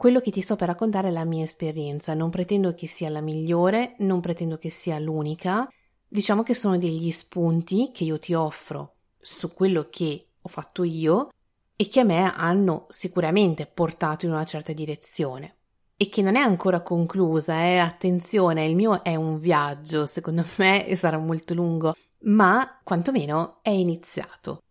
Quello 0.00 0.20
che 0.20 0.30
ti 0.30 0.40
sto 0.40 0.56
per 0.56 0.68
raccontare 0.68 1.08
è 1.08 1.10
la 1.10 1.26
mia 1.26 1.44
esperienza, 1.44 2.14
non 2.14 2.30
pretendo 2.30 2.72
che 2.72 2.86
sia 2.86 3.10
la 3.10 3.20
migliore, 3.20 3.96
non 3.98 4.20
pretendo 4.20 4.56
che 4.56 4.70
sia 4.70 4.98
l'unica, 4.98 5.68
diciamo 6.08 6.42
che 6.42 6.54
sono 6.54 6.78
degli 6.78 7.10
spunti 7.10 7.90
che 7.92 8.04
io 8.04 8.18
ti 8.18 8.32
offro 8.32 8.94
su 9.18 9.52
quello 9.52 9.88
che 9.90 10.28
ho 10.40 10.48
fatto 10.48 10.84
io 10.84 11.28
e 11.76 11.86
che 11.88 12.00
a 12.00 12.04
me 12.04 12.34
hanno 12.34 12.86
sicuramente 12.88 13.66
portato 13.66 14.24
in 14.24 14.32
una 14.32 14.46
certa 14.46 14.72
direzione 14.72 15.56
e 15.98 16.08
che 16.08 16.22
non 16.22 16.34
è 16.34 16.40
ancora 16.40 16.80
conclusa, 16.80 17.60
eh? 17.60 17.76
attenzione, 17.76 18.64
il 18.64 18.76
mio 18.76 19.04
è 19.04 19.16
un 19.16 19.38
viaggio, 19.38 20.06
secondo 20.06 20.46
me 20.56 20.96
sarà 20.96 21.18
molto 21.18 21.52
lungo, 21.52 21.94
ma 22.20 22.80
quantomeno 22.82 23.58
è 23.60 23.68
iniziato. 23.68 24.62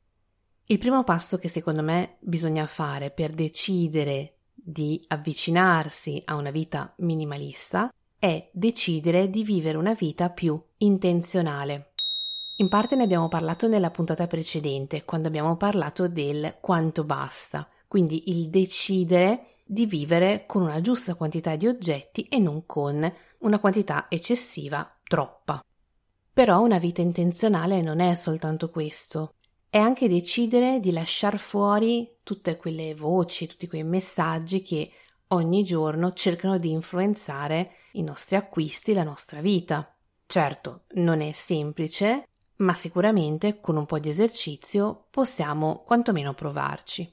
Il 0.65 0.79
primo 0.79 1.03
passo 1.03 1.37
che 1.37 1.49
secondo 1.49 1.83
me 1.83 2.17
bisogna 2.19 2.65
fare 2.65 3.11
per 3.11 3.33
decidere 3.33 4.38
di 4.63 5.03
avvicinarsi 5.07 6.21
a 6.25 6.35
una 6.35 6.51
vita 6.51 6.93
minimalista 6.97 7.93
è 8.17 8.49
decidere 8.51 9.29
di 9.29 9.43
vivere 9.43 9.77
una 9.77 9.93
vita 9.93 10.29
più 10.29 10.61
intenzionale. 10.77 11.91
In 12.57 12.67
parte 12.67 12.95
ne 12.95 13.03
abbiamo 13.03 13.29
parlato 13.29 13.67
nella 13.67 13.89
puntata 13.89 14.27
precedente, 14.27 15.05
quando 15.05 15.29
abbiamo 15.29 15.55
parlato 15.55 16.09
del 16.09 16.57
quanto 16.59 17.05
basta, 17.05 17.67
quindi 17.87 18.29
il 18.31 18.49
decidere 18.49 19.55
di 19.65 19.85
vivere 19.85 20.45
con 20.45 20.63
una 20.63 20.81
giusta 20.81 21.15
quantità 21.15 21.55
di 21.55 21.67
oggetti 21.67 22.23
e 22.23 22.39
non 22.39 22.65
con 22.65 23.09
una 23.39 23.59
quantità 23.59 24.07
eccessiva, 24.09 24.97
troppa. 25.03 25.63
Però 26.33 26.61
una 26.61 26.79
vita 26.79 27.01
intenzionale 27.01 27.81
non 27.81 27.99
è 27.99 28.13
soltanto 28.15 28.69
questo, 28.69 29.35
è 29.69 29.77
anche 29.77 30.09
decidere 30.09 30.79
di 30.79 30.91
lasciare 30.91 31.37
fuori 31.37 32.17
tutte 32.23 32.57
quelle 32.57 32.95
voci, 32.95 33.45
tutti 33.45 33.67
quei 33.67 33.83
messaggi 33.83 34.61
che 34.61 34.91
ogni 35.27 35.63
giorno 35.63 36.13
cercano 36.13 36.57
di 36.57 36.71
influenzare 36.71 37.71
i 37.93 38.01
nostri 38.01 38.35
acquisti, 38.35 38.93
la 38.93 39.03
nostra 39.03 39.41
vita. 39.41 39.95
Certo, 40.25 40.83
non 40.93 41.21
è 41.21 41.31
semplice, 41.31 42.27
ma 42.57 42.73
sicuramente 42.73 43.59
con 43.59 43.77
un 43.77 43.85
po' 43.85 43.99
di 43.99 44.09
esercizio 44.09 45.05
possiamo 45.11 45.83
quantomeno 45.85 46.33
provarci. 46.33 47.11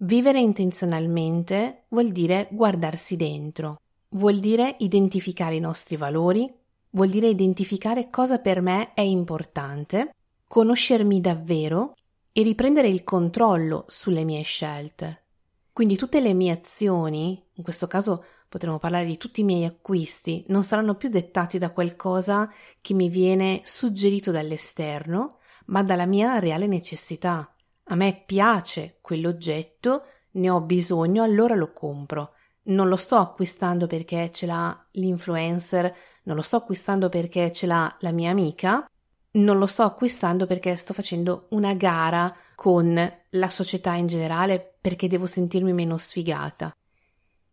Vivere 0.00 0.40
intenzionalmente 0.40 1.84
vuol 1.88 2.10
dire 2.10 2.48
guardarsi 2.50 3.16
dentro, 3.16 3.80
vuol 4.10 4.38
dire 4.38 4.76
identificare 4.80 5.56
i 5.56 5.60
nostri 5.60 5.96
valori, 5.96 6.52
vuol 6.90 7.08
dire 7.08 7.28
identificare 7.28 8.08
cosa 8.08 8.38
per 8.38 8.60
me 8.60 8.94
è 8.94 9.00
importante, 9.00 10.14
conoscermi 10.48 11.20
davvero 11.20 11.94
e 12.32 12.42
riprendere 12.42 12.88
il 12.88 13.04
controllo 13.04 13.84
sulle 13.88 14.24
mie 14.24 14.42
scelte. 14.42 15.26
Quindi 15.72 15.96
tutte 15.96 16.20
le 16.20 16.34
mie 16.34 16.52
azioni, 16.52 17.40
in 17.52 17.62
questo 17.62 17.86
caso 17.86 18.24
potremmo 18.48 18.78
parlare 18.78 19.06
di 19.06 19.16
tutti 19.16 19.42
i 19.42 19.44
miei 19.44 19.64
acquisti, 19.64 20.44
non 20.48 20.64
saranno 20.64 20.96
più 20.96 21.08
dettati 21.08 21.58
da 21.58 21.70
qualcosa 21.70 22.50
che 22.80 22.94
mi 22.94 23.08
viene 23.08 23.60
suggerito 23.64 24.32
dall'esterno, 24.32 25.38
ma 25.66 25.84
dalla 25.84 26.06
mia 26.06 26.38
reale 26.38 26.66
necessità. 26.66 27.54
A 27.90 27.94
me 27.94 28.24
piace 28.26 28.98
quell'oggetto, 29.00 30.04
ne 30.32 30.50
ho 30.50 30.60
bisogno, 30.60 31.22
allora 31.22 31.54
lo 31.54 31.72
compro 31.72 32.32
non 32.68 32.88
lo 32.88 32.96
sto 32.96 33.16
acquistando 33.16 33.86
perché 33.86 34.30
ce 34.32 34.46
l'ha 34.46 34.86
l'influencer, 34.92 35.94
non 36.24 36.36
lo 36.36 36.42
sto 36.42 36.56
acquistando 36.56 37.08
perché 37.08 37.52
ce 37.52 37.66
l'ha 37.66 37.94
la 38.00 38.12
mia 38.12 38.30
amica, 38.30 38.88
non 39.32 39.58
lo 39.58 39.66
sto 39.66 39.82
acquistando 39.82 40.46
perché 40.46 40.76
sto 40.76 40.94
facendo 40.94 41.46
una 41.50 41.74
gara 41.74 42.34
con 42.54 43.12
la 43.30 43.50
società 43.50 43.94
in 43.94 44.06
generale 44.06 44.76
perché 44.80 45.08
devo 45.08 45.26
sentirmi 45.26 45.72
meno 45.72 45.96
sfigata. 45.96 46.74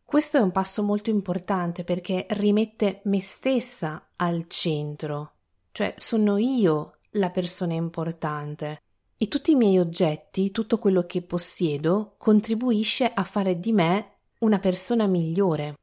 Questo 0.03 0.38
è 0.38 0.41
un 0.41 0.51
passo 0.51 0.84
molto 0.84 1.10
importante 1.10 1.84
perché 1.84 2.25
rimette 2.29 3.01
me 3.05 3.20
stessa 3.22 4.10
al 4.15 4.46
centro, 4.48 5.34
cioè 5.72 5.94
sono 5.98 6.38
io 6.38 6.98
la 7.12 7.29
persona 7.29 7.74
importante. 7.74 8.82
E 9.17 9.27
tutti 9.27 9.51
i 9.51 9.55
miei 9.55 9.79
oggetti, 9.79 10.51
tutto 10.51 10.77
quello 10.77 11.05
che 11.05 11.22
possiedo, 11.22 12.15
contribuisce 12.17 13.10
a 13.13 13.24
fare 13.24 13.60
di 13.60 13.72
me 13.72 14.17
una 14.39 14.60
persona 14.60 15.08
migliore, 15.08 15.77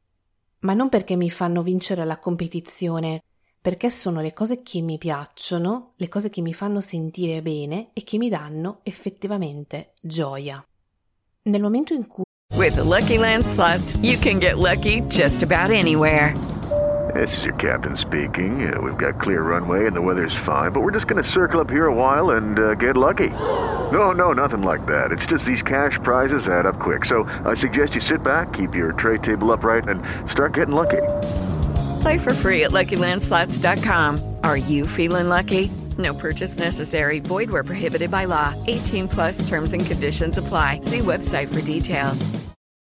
ma 0.61 0.75
non 0.75 0.89
perché 0.89 1.17
mi 1.17 1.31
fanno 1.31 1.63
vincere 1.63 2.05
la 2.05 2.19
competizione, 2.19 3.23
perché 3.63 3.91
sono 3.91 4.21
le 4.21 4.33
cose 4.33 4.63
che 4.63 4.81
mi 4.81 4.99
piacciono, 4.99 5.93
le 5.97 6.09
cose 6.09 6.29
che 6.31 6.43
mi 6.43 6.53
fanno 6.53 6.81
sentire 6.81 7.41
bene 7.43 7.91
e 7.93 8.03
che 8.03 8.19
mi 8.19 8.29
danno 8.29 8.81
effettivamente 8.83 9.93
gioia. 10.03 10.63
Nel 11.45 11.63
momento 11.63 11.95
in 11.95 12.07
cui 12.09 12.25
With 12.57 12.75
the 12.75 12.85
Lucky 12.85 13.19
Land 13.19 13.45
slots, 13.45 13.97
you 14.03 14.19
can 14.19 14.39
get 14.39 14.59
lucky 14.59 15.01
just 15.09 15.43
about 15.43 15.71
anywhere. 15.71 16.35
This 17.15 17.37
is 17.37 17.45
your 17.45 17.55
captain 17.55 17.97
speaking. 17.97 18.73
Uh, 18.73 18.81
we've 18.81 18.97
got 18.97 19.21
clear 19.21 19.43
runway 19.43 19.87
and 19.87 19.95
the 19.95 20.01
weather's 20.01 20.35
fine, 20.45 20.73
but 20.73 20.81
we're 20.81 20.93
just 20.93 21.07
going 21.07 21.23
to 21.23 21.29
circle 21.29 21.61
up 21.61 21.69
here 21.69 21.87
a 21.87 21.95
while 21.95 22.31
and 22.31 22.59
uh, 22.59 22.75
get 22.75 22.97
lucky. 22.97 23.31
No, 23.31 24.13
no, 24.13 24.33
nothing 24.33 24.63
like 24.63 24.87
that. 24.87 25.13
It's 25.13 25.27
just 25.27 25.45
these 25.45 25.63
cash 25.63 25.99
prizes 26.03 26.49
add 26.49 26.67
up 26.67 26.79
quick. 26.79 27.05
So 27.05 27.25
I 27.45 27.55
suggest 27.55 27.95
you 27.95 28.01
sit 28.01 28.23
back, 28.23 28.53
keep 28.53 28.75
your 28.75 28.93
tray 28.93 29.19
table 29.19 29.53
upright, 29.53 29.89
and 29.89 30.03
start 30.31 30.55
getting 30.55 30.75
lucky. 30.75 31.03
Play 32.03 32.19
for 32.19 32.35
free 32.35 32.65
at 32.65 32.71
LuckyLandSlots.com. 32.71 34.37
Are 34.45 34.57
you 34.57 34.87
feeling 34.87 35.29
lucky? 35.29 35.71
No 35.99 36.15
purchase 36.15 36.59
necessary. 36.59 37.21
Void 37.21 37.51
where 37.51 37.65
prohibited 37.65 38.11
by 38.11 38.27
law. 38.27 38.55
18 38.67 39.09
plus 39.09 39.49
terms 39.49 39.73
and 39.73 39.85
conditions 39.85 40.39
apply. 40.39 40.81
See 40.83 41.01
website 41.01 41.49
for 41.49 41.61
details. 41.61 42.31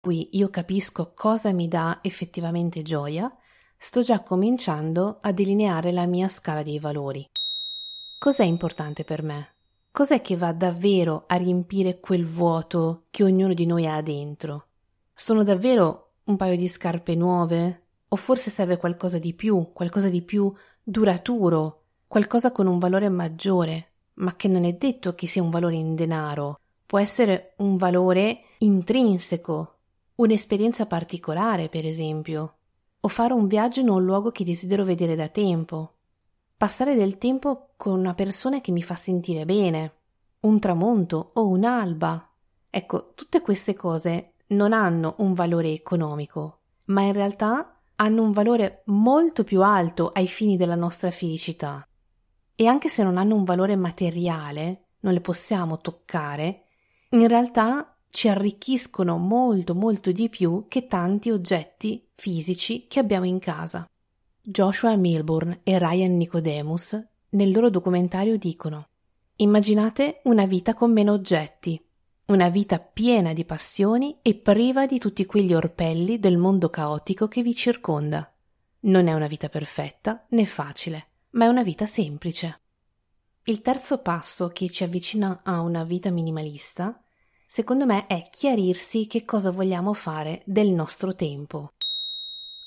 cui 0.10 0.30
io 0.32 0.50
capisco 0.50 1.12
cosa 1.14 1.52
mi 1.52 1.68
dà 1.68 2.00
effettivamente 2.02 2.82
gioia, 2.82 3.32
sto 3.78 4.02
già 4.02 4.24
cominciando 4.24 5.20
a 5.22 5.32
delineare 5.32 5.92
la 5.92 6.06
mia 6.06 6.28
scala 6.28 6.64
dei 6.64 6.80
valori. 6.80 7.30
Cos'è 8.18 8.44
importante 8.44 9.04
per 9.04 9.22
me? 9.22 9.56
Cos'è 9.92 10.22
che 10.22 10.36
va 10.36 10.52
davvero 10.54 11.26
a 11.28 11.36
riempire 11.36 12.00
quel 12.00 12.26
vuoto 12.26 13.06
che 13.10 13.24
ognuno 13.24 13.54
di 13.54 13.66
noi 13.66 13.88
ha 13.88 14.02
dentro? 14.02 14.68
Sono 15.14 15.44
davvero 15.44 16.14
un 16.26 16.38
paio 16.38 16.56
di 16.56 16.68
scarpe 16.68 17.16
nuove? 17.16 17.89
O 18.10 18.16
forse 18.16 18.50
serve 18.50 18.78
qualcosa 18.78 19.20
di 19.20 19.34
più, 19.34 19.72
qualcosa 19.74 20.10
di 20.10 20.22
più 20.22 20.54
duraturo, 20.84 21.84
qualcosa 22.08 22.52
con 22.52 22.68
un 22.68 22.80
valore 22.80 23.08
maggiore, 23.10 23.92
ma 24.16 24.36
che 24.36 24.48
non 24.48 24.66
è 24.66 24.74
detto 24.74 25.16
che 25.16 25.28
sia 25.28 25.44
un 25.44 25.50
valore 25.50 25.76
in 25.76 25.96
denaro, 25.96 26.60
può 26.86 27.00
essere 27.00 27.54
un 27.58 27.78
valore 27.78 28.42
intrinseco, 28.58 29.76
un'esperienza 30.16 30.86
particolare, 30.88 31.70
per 31.70 31.86
esempio, 31.86 32.56
o 33.00 33.08
fare 33.08 33.34
un 33.34 33.48
viaggio 33.48 33.80
in 33.80 33.90
un 33.90 34.04
luogo 34.04 34.32
che 34.32 34.44
desidero 34.44 34.84
vedere 34.84 35.16
da 35.16 35.28
tempo, 35.28 35.94
passare 36.58 36.96
del 36.96 37.18
tempo 37.18 37.70
con 37.78 37.98
una 37.98 38.14
persona 38.14 38.60
che 38.60 38.72
mi 38.72 38.82
fa 38.82 38.96
sentire 38.96 39.46
bene, 39.46 39.94
un 40.42 40.60
tramonto 40.60 41.32
o 41.36 41.48
un'alba. 41.48 42.30
Ecco, 42.70 43.14
tutte 43.14 43.42
queste 43.42 43.74
cose 43.74 44.34
non 44.48 44.74
hanno 44.74 45.16
un 45.20 45.34
valore 45.34 45.72
economico, 45.72 46.60
ma 46.86 47.02
in 47.04 47.14
realtà 47.14 47.79
hanno 48.02 48.24
un 48.24 48.32
valore 48.32 48.84
molto 48.86 49.44
più 49.44 49.62
alto 49.62 50.12
ai 50.14 50.28
fini 50.28 50.58
della 50.58 50.76
nostra 50.76 51.12
felicità. 51.12 51.86
E 52.56 52.66
anche 52.66 52.90
se 52.90 53.04
non 53.04 53.18
hanno 53.18 53.36
un 53.36 53.44
valore 53.44 53.76
materiale, 53.76 54.88
non 55.02 55.14
le 55.14 55.22
possiamo 55.22 55.80
toccare, 55.80 56.64
in 57.12 57.28
realtà 57.28 57.98
ci 58.10 58.28
arricchiscono 58.28 59.18
molto 59.18 59.76
molto 59.76 60.12
di 60.12 60.30
più 60.30 60.66
che 60.68 60.88
tanti 60.88 61.30
oggetti 61.30 62.10
fisici 62.14 62.88
che 62.88 63.00
abbiamo 63.00 63.26
in 63.26 63.40
casa. 63.40 63.88
Joshua 64.42 64.96
Milburn 64.96 65.60
e 65.64 65.78
Ryan 65.78 66.18
Nicodemus 66.18 67.02
nel 67.30 67.52
loro 67.52 67.70
documentario 67.70 68.38
dicono 68.38 68.88
Immaginate 69.36 70.22
una 70.24 70.46
vita 70.46 70.74
con 70.74 70.92
meno 70.92 71.14
oggetti, 71.14 71.82
una 72.30 72.50
vita 72.50 72.78
piena 72.78 73.34
di 73.34 73.44
passioni 73.44 74.20
e 74.22 74.36
priva 74.36 74.86
di 74.86 75.00
tutti 75.00 75.26
quegli 75.26 75.52
orpelli 75.52 76.20
del 76.20 76.38
mondo 76.38 76.70
caotico 76.70 77.28
che 77.28 77.42
vi 77.42 77.56
circonda. 77.56 78.32
Non 78.82 79.08
è 79.08 79.14
una 79.14 79.26
vita 79.26 79.50
perfetta 79.50 80.26
né 80.30 80.46
facile, 80.46 81.08
ma 81.32 81.46
è 81.46 81.48
una 81.48 81.64
vita 81.64 81.88
semplice. 81.88 82.62
Il 83.46 83.62
terzo 83.62 83.98
passo 84.00 84.50
che 84.50 84.70
ci 84.70 84.84
avvicina 84.84 85.42
a 85.44 85.62
una 85.62 85.84
vita 85.84 86.12
minimalista, 86.12 87.02
secondo 87.48 87.88
me, 87.88 88.06
è 88.06 88.30
chiarirsi 88.30 89.08
che 89.08 89.26
cosa 89.26 89.50
vogliamo 89.50 89.94
fare 89.94 90.44
del 90.46 90.70
nostro 90.70 91.16
tempo. 91.16 91.74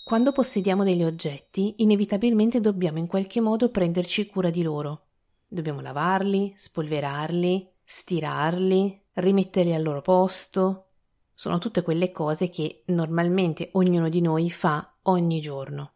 Quando 0.02 0.33
possediamo 0.33 0.83
degli 0.83 1.04
oggetti, 1.04 1.76
inevitabilmente 1.78 2.61
dobbiamo 2.61 2.99
in 2.99 3.07
qualche 3.07 3.40
modo 3.40 3.71
prenderci 3.71 4.26
cura 4.26 4.50
di 4.50 4.62
loro. 4.62 5.07
Dobbiamo 5.47 5.81
lavarli, 5.81 6.52
spolverarli, 6.57 7.71
stirarli, 7.85 9.02
rimetterli 9.14 9.75
al 9.75 9.83
loro 9.83 10.02
posto. 10.02 10.87
Sono 11.35 11.59
tutte 11.59 11.83
quelle 11.83 12.11
cose 12.11 12.49
che 12.49 12.83
normalmente 12.87 13.71
ognuno 13.73 14.09
di 14.09 14.21
noi 14.21 14.50
fa 14.50 14.97
ogni 15.02 15.40
giorno. 15.40 15.92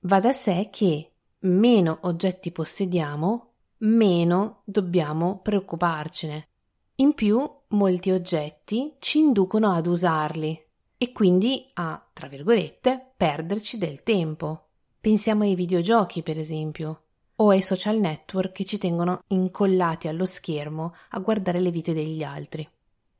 Va 0.00 0.20
da 0.20 0.32
sé 0.32 0.68
che 0.70 1.12
meno 1.40 1.98
oggetti 2.02 2.50
possediamo, 2.50 3.52
meno 3.78 4.62
dobbiamo 4.64 5.40
preoccuparcene. 5.40 6.48
In 6.96 7.14
più, 7.14 7.48
molti 7.68 8.10
oggetti 8.10 8.96
ci 8.98 9.18
inducono 9.18 9.70
ad 9.72 9.86
usarli 9.86 10.60
e 10.98 11.12
quindi 11.12 11.70
a, 11.74 12.04
tra 12.12 12.28
virgolette, 12.28 13.12
perderci 13.16 13.78
del 13.78 14.02
tempo. 14.02 14.68
Pensiamo 15.00 15.42
ai 15.42 15.54
videogiochi, 15.54 16.22
per 16.22 16.38
esempio 16.38 17.01
o 17.42 17.48
ai 17.48 17.60
social 17.60 17.98
network 17.98 18.52
che 18.52 18.64
ci 18.64 18.78
tengono 18.78 19.22
incollati 19.28 20.06
allo 20.06 20.26
schermo 20.26 20.94
a 21.10 21.18
guardare 21.18 21.58
le 21.58 21.72
vite 21.72 21.92
degli 21.92 22.22
altri. 22.22 22.68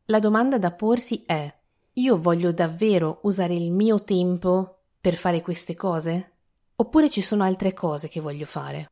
La 0.07 0.21
domanda 0.21 0.59
da 0.59 0.71
porsi 0.71 1.25
è 1.27 1.53
io 1.95 2.21
voglio 2.21 2.53
davvero 2.53 3.19
usare 3.23 3.55
il 3.55 3.73
mio 3.73 4.03
tempo 4.05 4.79
per 5.01 5.17
fare 5.17 5.43
queste 5.43 5.75
cose? 5.75 6.31
Oppure 6.77 7.11
ci 7.11 7.21
sono 7.21 7.43
altre 7.43 7.75
cose 7.75 8.09
che 8.09 8.21
voglio 8.21 8.47
fare? 8.47 8.91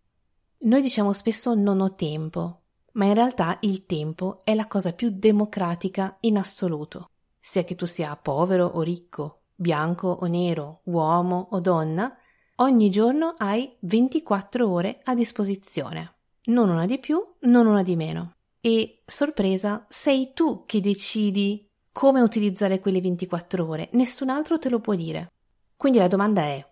Noi 0.62 0.82
diciamo 0.82 1.12
spesso 1.12 1.54
non 1.54 1.80
ho 1.80 1.94
tempo, 1.94 2.62
ma 2.92 3.04
in 3.06 3.14
realtà 3.14 3.56
il 3.60 3.86
tempo 3.86 4.40
è 4.44 4.54
la 4.54 4.66
cosa 4.66 4.92
più 4.92 5.10
democratica 5.10 6.16
in 6.20 6.36
assoluto. 6.38 7.10
Sia 7.38 7.62
che 7.64 7.76
tu 7.76 7.86
sia 7.86 8.14
povero 8.16 8.66
o 8.66 8.82
ricco, 8.82 9.42
bianco 9.54 10.08
o 10.08 10.26
nero, 10.26 10.80
uomo 10.84 11.48
o 11.52 11.60
donna, 11.60 12.14
Ogni 12.62 12.90
giorno 12.90 13.36
hai 13.38 13.74
24 13.78 14.68
ore 14.68 15.00
a 15.04 15.14
disposizione, 15.14 16.12
non 16.46 16.68
una 16.68 16.84
di 16.84 16.98
più, 16.98 17.18
non 17.40 17.66
una 17.66 17.82
di 17.82 17.96
meno. 17.96 18.34
E 18.60 19.00
sorpresa, 19.06 19.86
sei 19.88 20.32
tu 20.34 20.64
che 20.66 20.82
decidi 20.82 21.66
come 21.90 22.20
utilizzare 22.20 22.78
quelle 22.78 23.00
24 23.00 23.66
ore, 23.66 23.88
nessun 23.92 24.28
altro 24.28 24.58
te 24.58 24.68
lo 24.68 24.78
può 24.78 24.94
dire. 24.94 25.32
Quindi 25.74 25.98
la 25.98 26.08
domanda 26.08 26.42
è: 26.42 26.62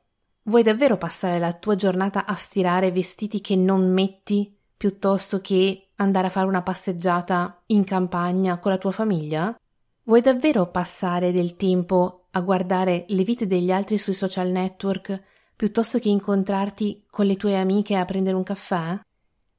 vuoi 0.42 0.62
davvero 0.62 0.98
passare 0.98 1.38
la 1.38 1.55
tua 1.55 1.74
giornata 1.74 2.27
a 2.27 2.35
stirare 2.35 2.92
vestiti 2.92 3.40
che 3.40 3.57
non 3.57 3.90
metti 3.90 4.55
piuttosto 4.77 5.40
che 5.40 5.88
andare 5.96 6.27
a 6.27 6.31
fare 6.31 6.48
una 6.48 6.62
passeggiata 6.62 7.62
in 7.68 7.85
campagna 7.85 8.59
con 8.59 8.72
la 8.72 8.79
tua 8.79 8.92
famiglia? 8.92 9.59
Vuoi 10.03 10.20
davvero 10.20 10.70
passare 10.70 11.33
del 11.33 11.57
tempo 11.57 12.27
a 12.33 12.40
guardare 12.42 13.07
le 13.09 13.22
vite 13.24 13.46
degli 13.46 13.72
altri 13.72 13.96
sui 13.96 14.12
social 14.12 14.48
network 14.48 15.28
piuttosto 15.59 15.99
che 15.99 16.09
incontrarti 16.09 17.07
con 17.11 17.27
le 17.27 17.35
tue 17.35 17.59
amiche 17.59 17.97
a 17.97 18.05
prendere 18.05 18.37
un 18.37 18.44
caffè? 18.44 18.97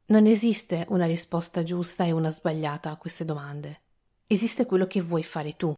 Non 0.06 0.28
esiste 0.28 0.86
una 0.92 1.06
risposta 1.06 1.62
giusta 1.64 2.06
e 2.06 2.14
una 2.14 2.30
sbagliata 2.30 2.90
a 2.90 2.96
queste 2.96 3.26
domande. 3.26 3.82
Esiste 4.26 4.66
quello 4.66 4.88
che 4.88 5.02
vuoi 5.02 5.24
fare 5.24 5.58
tu. 5.58 5.74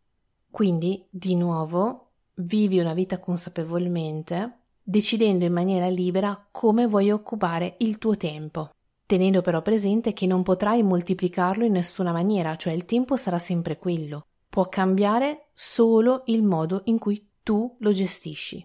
Quindi, 0.52 1.04
di 1.10 1.36
nuovo, 1.36 2.12
vivi 2.36 2.78
una 2.78 2.94
vita 2.94 3.18
consapevolmente, 3.18 4.60
decidendo 4.84 5.44
in 5.44 5.54
maniera 5.54 5.88
libera 5.88 6.48
come 6.52 6.86
vuoi 6.86 7.10
occupare 7.10 7.78
il 7.80 7.98
tuo 7.98 8.16
tempo, 8.16 8.70
tenendo 9.08 9.42
però 9.42 9.64
presente 9.64 10.14
che 10.14 10.28
non 10.28 10.44
potrai 10.44 10.84
moltiplicarlo 10.84 11.66
in 11.66 11.72
nessuna 11.72 12.12
maniera, 12.12 12.56
cioè 12.58 12.74
il 12.74 12.86
tempo 12.86 13.16
sarà 13.16 13.40
sempre 13.40 13.76
quello. 13.76 14.28
Può 14.48 14.70
cambiare 14.70 15.48
solo 15.56 16.22
il 16.26 16.44
modo 16.44 16.84
in 16.86 17.00
cui 17.00 17.28
tu 17.42 17.76
lo 17.80 17.92
gestisci. 17.92 18.64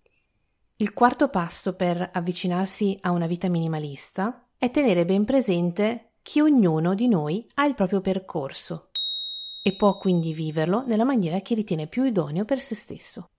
Il 0.79 0.93
quarto 0.93 1.31
passo 1.31 1.75
per 1.75 2.11
avvicinarsi 2.13 2.99
a 3.01 3.11
una 3.11 3.27
vita 3.27 3.49
minimalista 3.49 4.47
è 4.59 4.71
tenere 4.71 5.07
ben 5.07 5.25
presente 5.25 6.11
che 6.21 6.43
ognuno 6.43 6.95
di 6.95 7.09
noi 7.09 7.47
ha 7.55 7.65
il 7.65 7.73
proprio 7.73 8.03
percorso 8.03 8.91
e 9.63 9.75
può 9.75 9.97
quindi 9.97 10.35
viverlo 10.35 10.85
nella 10.87 11.05
maniera 11.05 11.41
che 11.41 11.55
ritiene 11.55 11.87
più 11.87 12.05
idoneo 12.05 12.45
per 12.45 12.61
se 12.61 12.75
stesso. 12.75 13.31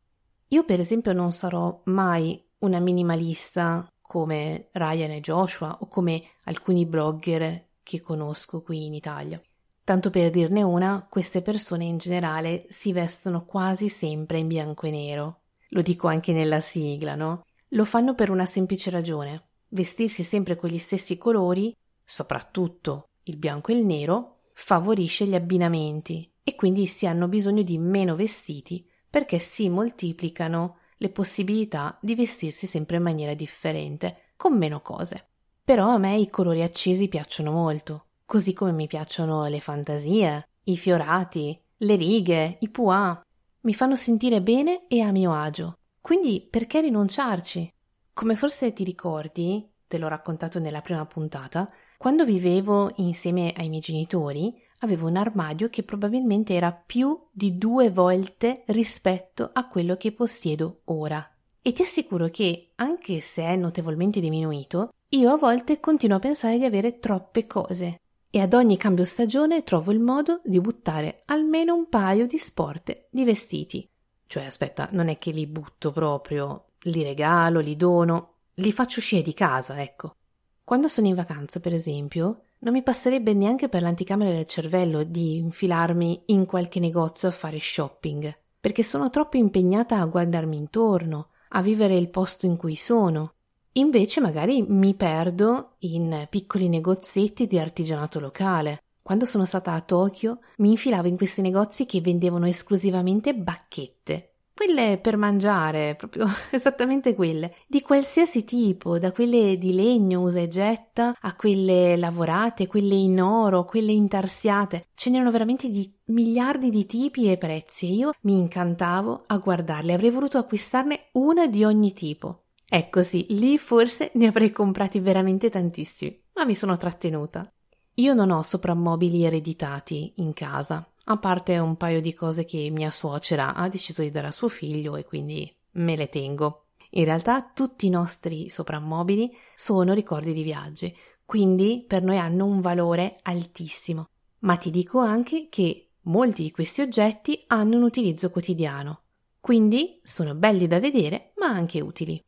Io 0.48 0.66
per 0.66 0.80
esempio 0.80 1.14
non 1.14 1.32
sarò 1.32 1.80
mai 1.86 2.44
una 2.60 2.80
minimalista 2.80 3.88
come 4.02 4.70
Ryan 4.72 5.12
e 5.12 5.20
Joshua 5.20 5.78
o 5.82 5.88
come 5.88 6.24
alcuni 6.46 6.88
blogger 6.88 7.68
che 7.84 8.02
conosco 8.02 8.64
qui 8.64 8.88
in 8.88 8.96
Italia. 8.96 9.40
Tanto 9.84 10.10
per 10.10 10.32
dirne 10.32 10.64
una, 10.64 11.06
queste 11.08 11.44
persone 11.44 11.86
in 11.86 12.00
generale 12.00 12.66
si 12.70 12.92
vestono 12.94 13.46
quasi 13.46 13.90
sempre 13.90 14.40
in 14.40 14.48
bianco 14.48 14.88
e 14.88 14.90
nero 14.90 15.42
lo 15.70 15.82
dico 15.82 16.08
anche 16.08 16.34
nella 16.34 16.62
sigla, 16.62 17.16
no? 17.16 17.46
Lo 17.70 17.86
fanno 17.86 18.16
per 18.16 18.30
una 18.30 18.46
semplice 18.46 18.90
ragione. 18.90 19.50
Vestirsi 19.70 20.24
sempre 20.24 20.56
con 20.56 20.70
gli 20.70 20.78
stessi 20.78 21.18
colori, 21.18 21.76
soprattutto 22.04 23.10
il 23.24 23.38
bianco 23.38 23.72
e 23.72 23.76
il 23.76 23.86
nero, 23.86 24.38
favorisce 24.54 25.26
gli 25.26 25.36
abbinamenti 25.36 26.32
e 26.44 26.56
quindi 26.56 26.86
si 26.86 27.06
hanno 27.06 27.28
bisogno 27.28 27.62
di 27.62 27.78
meno 27.78 28.16
vestiti 28.16 28.88
perché 29.10 29.40
si 29.40 29.70
moltiplicano 29.70 30.78
le 30.98 31.10
possibilità 31.10 31.98
di 32.02 32.16
vestirsi 32.16 32.66
sempre 32.68 32.98
in 32.98 33.04
maniera 33.04 33.34
differente, 33.34 34.32
con 34.36 34.58
meno 34.58 34.82
cose. 34.82 35.28
Però 35.64 35.90
a 35.90 35.98
me 35.98 36.18
i 36.18 36.30
colori 36.30 36.64
accesi 36.64 37.08
piacciono 37.08 37.52
molto, 37.52 38.06
così 38.26 38.54
come 38.54 38.72
mi 38.72 38.88
piacciono 38.88 39.46
le 39.48 39.60
fantasie, 39.60 40.48
i 40.64 40.78
fiorati, 40.78 41.60
le 41.78 41.96
righe, 41.96 42.58
i 42.62 42.70
pois, 42.70 43.20
mi 43.68 43.74
fanno 43.74 43.98
sentire 43.98 44.42
bene 44.42 44.86
e 44.88 45.02
a 45.02 45.12
mio 45.12 45.34
agio. 45.34 45.80
Quindi 46.00 46.48
perché 46.50 46.80
rinunciarci? 46.80 47.74
Come 48.14 48.38
forse 48.38 48.72
ti 48.72 48.86
ricordi, 48.86 49.70
te 49.86 49.98
l'ho 49.98 50.08
raccontato 50.08 50.58
nella 50.60 50.80
prima 50.80 51.06
puntata, 51.06 51.70
quando 51.98 52.24
vivevo 52.24 52.94
insieme 52.96 53.54
ai 53.58 53.68
miei 53.68 53.82
genitori 53.82 54.56
avevo 54.80 55.08
un 55.08 55.18
armadio 55.18 55.70
che 55.70 55.84
probabilmente 55.84 56.54
era 56.54 56.72
più 56.72 57.20
di 57.30 57.58
due 57.58 57.90
volte 57.90 58.64
rispetto 58.68 59.50
a 59.52 59.68
quello 59.68 59.98
che 59.98 60.14
possiedo 60.14 60.84
ora. 60.86 61.30
E 61.62 61.74
ti 61.74 61.82
assicuro 61.82 62.30
che, 62.30 62.72
anche 62.76 63.20
se 63.20 63.44
è 63.44 63.58
notevolmente 63.58 64.22
diminuito, 64.22 64.94
io 65.10 65.34
a 65.34 65.38
volte 65.38 65.82
continuo 65.82 66.16
a 66.16 66.22
pensare 66.22 66.58
di 66.58 66.64
avere 66.64 67.00
troppe 67.00 67.46
cose 67.46 68.00
e 68.30 68.42
ad 68.42 68.54
ogni 68.54 68.78
cambio 68.78 69.06
stagione 69.06 69.64
trovo 69.64 69.92
il 69.92 70.00
modo 70.00 70.42
di 70.44 70.60
buttare 70.60 71.24
almeno 71.26 71.76
un 71.76 71.90
paio 71.90 72.28
di 72.28 72.38
sporte 72.38 73.08
di 73.10 73.24
vestiti. 73.24 73.90
Cioè, 74.28 74.46
aspetta, 74.46 74.90
non 74.92 75.08
è 75.08 75.18
che 75.18 75.32
li 75.32 75.48
butto 75.48 75.92
proprio, 75.92 76.72
li 76.82 77.04
regalo, 77.04 77.60
li 77.60 77.76
dono, 77.76 78.34
li 78.56 78.72
faccio 78.72 79.00
uscire 79.00 79.22
di 79.22 79.34
casa, 79.34 79.82
ecco. 79.82 80.16
Quando 80.64 80.90
sono 80.90 81.08
in 81.08 81.16
vacanza, 81.16 81.62
per 81.62 81.74
esempio, 81.74 82.42
non 82.60 82.74
mi 82.74 82.84
passerebbe 82.84 83.34
neanche 83.34 83.70
per 83.70 83.82
l'anticamera 83.82 84.32
del 84.32 84.46
cervello 84.46 85.04
di 85.04 85.38
infilarmi 85.38 86.24
in 86.28 86.46
qualche 86.46 86.80
negozio 86.80 87.30
a 87.30 87.32
fare 87.32 87.60
shopping, 87.60 88.38
perché 88.60 88.84
sono 88.84 89.10
troppo 89.10 89.38
impegnata 89.38 90.00
a 90.00 90.06
guardarmi 90.06 90.58
intorno, 90.58 91.30
a 91.50 91.62
vivere 91.62 91.96
il 91.96 92.10
posto 92.10 92.46
in 92.46 92.58
cui 92.58 92.76
sono. 92.76 93.36
Invece 93.78 94.22
magari 94.22 94.66
mi 94.68 94.96
perdo 94.96 95.76
in 95.80 96.26
piccoli 96.32 96.68
negozietti 96.68 97.46
di 97.46 97.60
artigianato 97.60 98.20
locale. 98.20 98.82
Quando 99.04 99.26
sono 99.26 99.46
stata 99.46 99.74
a 99.74 99.82
Tokyo 99.82 100.40
mi 100.58 100.72
infilavo 100.72 101.08
in 101.08 101.16
questi 101.16 101.42
negozi 101.42 101.86
che 101.86 102.02
vendevano 102.02 102.48
esclusivamente 102.48 103.36
bacchette, 103.36 104.32
quelle 104.52 104.98
per 104.98 105.16
mangiare, 105.16 105.94
proprio 105.96 106.26
esattamente 106.50 107.14
quelle, 107.14 107.54
di 107.68 107.84
qualsiasi 107.84 108.44
tipo, 108.44 108.98
da 108.98 109.12
quelle 109.12 109.60
di 109.60 109.76
legno 109.76 110.22
usa 110.22 110.40
e 110.40 110.48
getta 110.48 111.16
a 111.20 111.36
quelle 111.36 111.96
lavorate, 111.98 112.66
quelle 112.66 112.96
in 112.96 113.22
oro, 113.22 113.64
quelle 113.64 113.92
intarsiate. 113.92 114.88
Ce 114.96 115.12
n'erano 115.12 115.30
veramente 115.30 115.70
di 115.70 115.90
miliardi 116.06 116.72
di 116.72 116.88
tipi 116.88 117.32
e 117.32 117.38
prezzi 117.38 117.90
e 117.90 117.94
io 117.94 118.12
mi 118.22 118.34
incantavo 118.34 119.26
a 119.28 119.38
guardarle, 119.38 119.94
avrei 119.94 120.10
voluto 120.10 120.40
acquistarne 120.40 121.10
una 121.12 121.46
di 121.46 121.64
ogni 121.64 121.94
tipo. 121.94 122.42
Ecco 122.70 123.02
sì, 123.02 123.26
lì 123.30 123.58
forse 123.58 124.12
ne 124.16 124.28
avrei 124.28 124.52
comprati 124.52 125.00
veramente 125.00 125.50
tantissimi, 125.50 126.22
ma 126.34 126.46
mi 126.46 126.54
sono 126.54 126.76
trattenuta. 126.76 127.50
Io 127.96 128.14
non 128.14 128.30
ho 128.30 128.44
soprammobili 128.44 129.24
ereditati 129.24 130.14
in 130.18 130.34
casa, 130.34 130.86
a 131.06 131.18
parte 131.18 131.58
un 131.58 131.78
paio 131.78 132.02
di 132.02 132.14
cose 132.14 132.44
che 132.44 132.70
mia 132.70 132.92
suocera 132.92 133.56
ha 133.56 133.70
deciso 133.70 134.02
di 134.02 134.12
dare 134.12 134.28
a 134.28 134.32
suo 134.32 134.50
figlio 134.50 134.98
e 134.98 135.06
quindi 135.06 135.52
me 135.72 135.96
le 135.96 136.10
tengo. 136.10 136.66
In 136.92 137.06
realtà 137.06 137.52
tutti 137.54 137.86
i 137.86 137.90
nostri 137.90 138.50
soprammobili 138.50 139.36
sono 139.56 139.94
ricordi 139.94 140.34
di 140.34 140.44
viaggi, 140.44 140.96
quindi 141.24 141.86
per 141.88 142.04
noi 142.04 142.18
hanno 142.18 142.46
un 142.46 142.60
valore 142.60 143.20
altissimo. 143.22 144.10
Ma 144.40 144.58
ti 144.58 144.70
dico 144.70 145.00
anche 145.00 145.48
che 145.50 145.92
molti 146.02 146.44
di 146.44 146.52
questi 146.52 146.82
oggetti 146.82 147.44
hanno 147.48 147.78
un 147.78 147.84
utilizzo 147.84 148.30
quotidiano, 148.30 149.04
quindi 149.40 150.00
sono 150.04 150.36
belli 150.36 150.68
da 150.68 150.80
vedere 150.80 151.32
ma 151.38 151.48
anche 151.48 151.82
utili. 151.82 152.22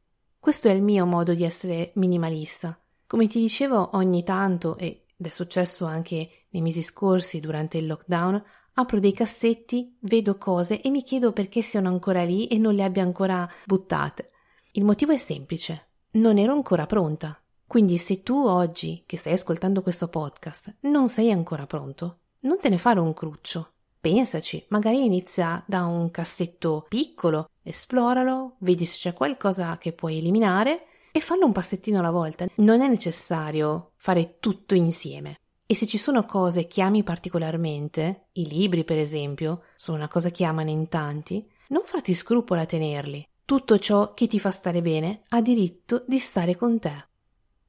Questo 0.50 0.68
è 0.68 0.72
il 0.72 0.82
mio 0.82 1.06
modo 1.06 1.36
di 1.36 1.44
essere 1.44 1.92
minimalista. 1.94 2.76
Come 3.06 3.28
ti 3.28 3.40
dicevo, 3.40 3.92
ogni 3.94 4.24
tanto, 4.24 4.78
ed 4.78 5.02
è 5.16 5.28
successo 5.28 5.86
anche 5.86 6.48
nei 6.50 6.64
mesi 6.64 6.82
scorsi 6.82 7.40
durante 7.40 7.78
il 7.78 7.86
lockdown, 7.86 8.44
Apro 8.74 9.00
dei 9.00 9.14
cassetti, 9.14 9.96
vedo 10.00 10.40
cose 10.40 10.82
e 10.82 10.90
mi 10.90 11.04
chiedo 11.04 11.34
perché 11.34 11.62
siano 11.62 11.90
ancora 11.90 12.24
lì 12.24 12.48
e 12.48 12.58
non 12.58 12.74
le 12.74 12.84
abbia 12.84 13.04
ancora 13.04 13.48
buttate. 13.64 14.32
Il 14.72 14.86
motivo 14.86 15.12
è 15.12 15.20
semplice. 15.20 15.90
Non 16.14 16.40
ero 16.40 16.54
ancora 16.54 16.88
pronta. 16.88 17.40
Quindi 17.68 18.00
se 18.00 18.24
tu 18.24 18.44
oggi, 18.44 19.04
che 19.06 19.18
stai 19.18 19.34
ascoltando 19.34 19.84
questo 19.84 20.08
podcast, 20.08 20.78
non 20.80 21.10
sei 21.10 21.32
ancora 21.32 21.68
pronto, 21.68 22.22
non 22.40 22.58
te 22.60 22.70
ne 22.70 22.80
fare 22.80 23.00
un 23.00 23.14
cruccio. 23.14 23.74
Pensaci, 24.02 24.66
magari 24.70 25.04
inizia 25.04 25.62
da 25.68 25.84
un 25.84 26.10
cassetto 26.10 26.86
piccolo, 26.88 27.50
esploralo, 27.62 28.56
vedi 28.60 28.86
se 28.86 28.96
c'è 28.98 29.14
qualcosa 29.14 29.78
che 29.78 29.92
puoi 29.92 30.20
eliminare 30.20 30.86
e 31.12 31.20
fallo 31.20 31.46
un 31.46 31.52
passettino 31.52 32.00
alla 32.00 32.10
volta. 32.10 32.46
Non 32.56 32.80
è 32.80 32.88
necessario 32.88 33.92
fare 33.98 34.38
tutto 34.40 34.74
insieme. 34.74 35.40
E 35.66 35.76
se 35.76 35.86
ci 35.86 35.98
sono 35.98 36.24
cose 36.24 36.66
che 36.66 36.82
ami 36.82 37.04
particolarmente, 37.04 38.28
i 38.34 38.48
libri 38.48 38.86
per 38.86 38.98
esempio, 38.98 39.64
sono 39.76 39.98
una 39.98 40.08
cosa 40.08 40.32
che 40.32 40.46
amano 40.46 40.70
in 40.70 40.88
tanti, 40.88 41.46
non 41.68 41.82
farti 41.84 42.14
scrupolo 42.14 42.62
a 42.62 42.66
tenerli. 42.66 43.28
Tutto 43.44 43.80
ciò 43.80 44.14
che 44.14 44.28
ti 44.28 44.40
fa 44.40 44.52
stare 44.52 44.82
bene 44.82 45.24
ha 45.28 45.42
diritto 45.42 46.06
di 46.08 46.20
stare 46.20 46.56
con 46.56 46.80
te. 46.80 47.08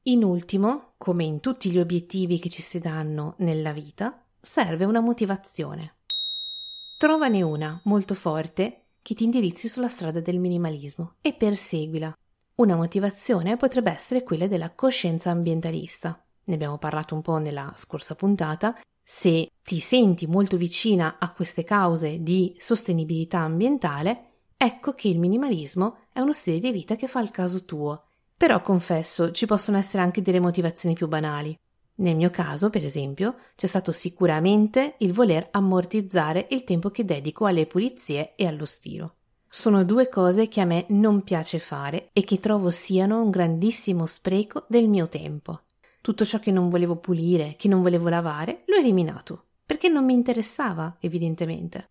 In 0.05 0.23
ultimo, 0.23 0.93
come 0.97 1.25
in 1.25 1.41
tutti 1.41 1.71
gli 1.71 1.79
obiettivi 1.79 2.39
che 2.39 2.49
ci 2.49 2.63
si 2.63 2.79
danno 2.79 3.35
nella 3.39 3.73
vita, 3.73 4.25
serve 4.41 4.85
una 4.85 5.01
motivazione. 5.01 5.97
Trovane 7.01 7.41
una 7.41 7.81
molto 7.85 8.13
forte 8.13 8.89
che 9.01 9.15
ti 9.15 9.25
indirizzi 9.25 9.71
sulla 9.71 9.89
strada 9.89 10.21
del 10.21 10.39
minimalismo 10.39 11.15
e 11.23 11.33
perseguila. 11.33 12.15
Una 12.57 12.77
motivazione 12.77 13.57
potrebbe 13.57 13.91
essere 13.91 14.23
quella 14.23 14.47
della 14.47 14.75
coscienza 14.75 15.31
ambientalista 15.31 16.23
ne 16.45 16.55
abbiamo 16.55 16.77
parlato 16.77 17.15
un 17.15 17.23
po' 17.23 17.39
nella 17.39 17.73
scorsa 17.77 18.15
puntata, 18.15 18.79
se 19.03 19.49
ti 19.63 19.79
senti 19.79 20.27
molto 20.27 20.59
vicina 20.59 21.17
a 21.19 21.33
queste 21.33 21.65
cause 21.65 22.23
di 22.23 22.55
sostenibilità 22.59 23.39
ambientale, 23.39 24.25
ecco 24.59 24.93
che 24.93 25.09
il 25.09 25.19
minimalismo 25.19 26.01
è 26.13 26.21
uno 26.21 26.35
stile 26.35 26.59
di 26.59 26.71
vita 26.71 26.97
che 26.97 27.07
fa 27.07 27.21
il 27.21 27.31
caso 27.31 27.65
tuo. 27.65 28.09
Però 28.37 28.61
confesso, 28.61 29.31
ci 29.31 29.47
possono 29.47 29.79
essere 29.79 30.03
anche 30.03 30.21
delle 30.21 30.39
motivazioni 30.39 30.95
più 30.95 31.09
banali. 31.09 31.57
Nel 32.01 32.17
mio 32.17 32.31
caso, 32.31 32.71
per 32.71 32.83
esempio, 32.83 33.37
c'è 33.57 33.67
stato 33.67 33.93
sicuramente 33.93 34.95
il 34.99 35.13
voler 35.13 35.49
ammortizzare 35.51 36.47
il 36.51 36.65
tempo 36.65 36.91
che 36.91 37.05
dedico 37.05 37.45
alle 37.45 37.67
pulizie 37.67 38.35
e 38.37 38.47
allo 38.47 38.65
stiro. 38.65 39.17
Sono 39.47 39.85
due 39.85 40.09
cose 40.09 40.49
che 40.49 40.63
a 40.63 40.65
me 40.65 40.87
non 40.89 41.23
piace 41.23 41.59
fare 41.59 42.09
e 42.13 42.23
che 42.25 42.41
trovo 42.41 42.71
siano 42.71 43.21
un 43.23 43.29
grandissimo 43.29 44.07
spreco 44.07 44.65
del 44.69 44.89
mio 44.89 45.09
tempo. 45.09 45.63
Tutto 46.01 46.25
ciò 46.25 46.39
che 46.39 46.51
non 46.51 46.71
volevo 46.71 46.97
pulire, 46.97 47.57
che 47.59 47.69
non 47.69 47.83
volevo 47.83 48.09
lavare, 48.09 48.63
l'ho 48.67 48.77
eliminato, 48.77 49.49
perché 49.67 49.89
non 49.89 50.07
mi 50.07 50.15
interessava, 50.15 50.97
evidentemente. 51.01 51.91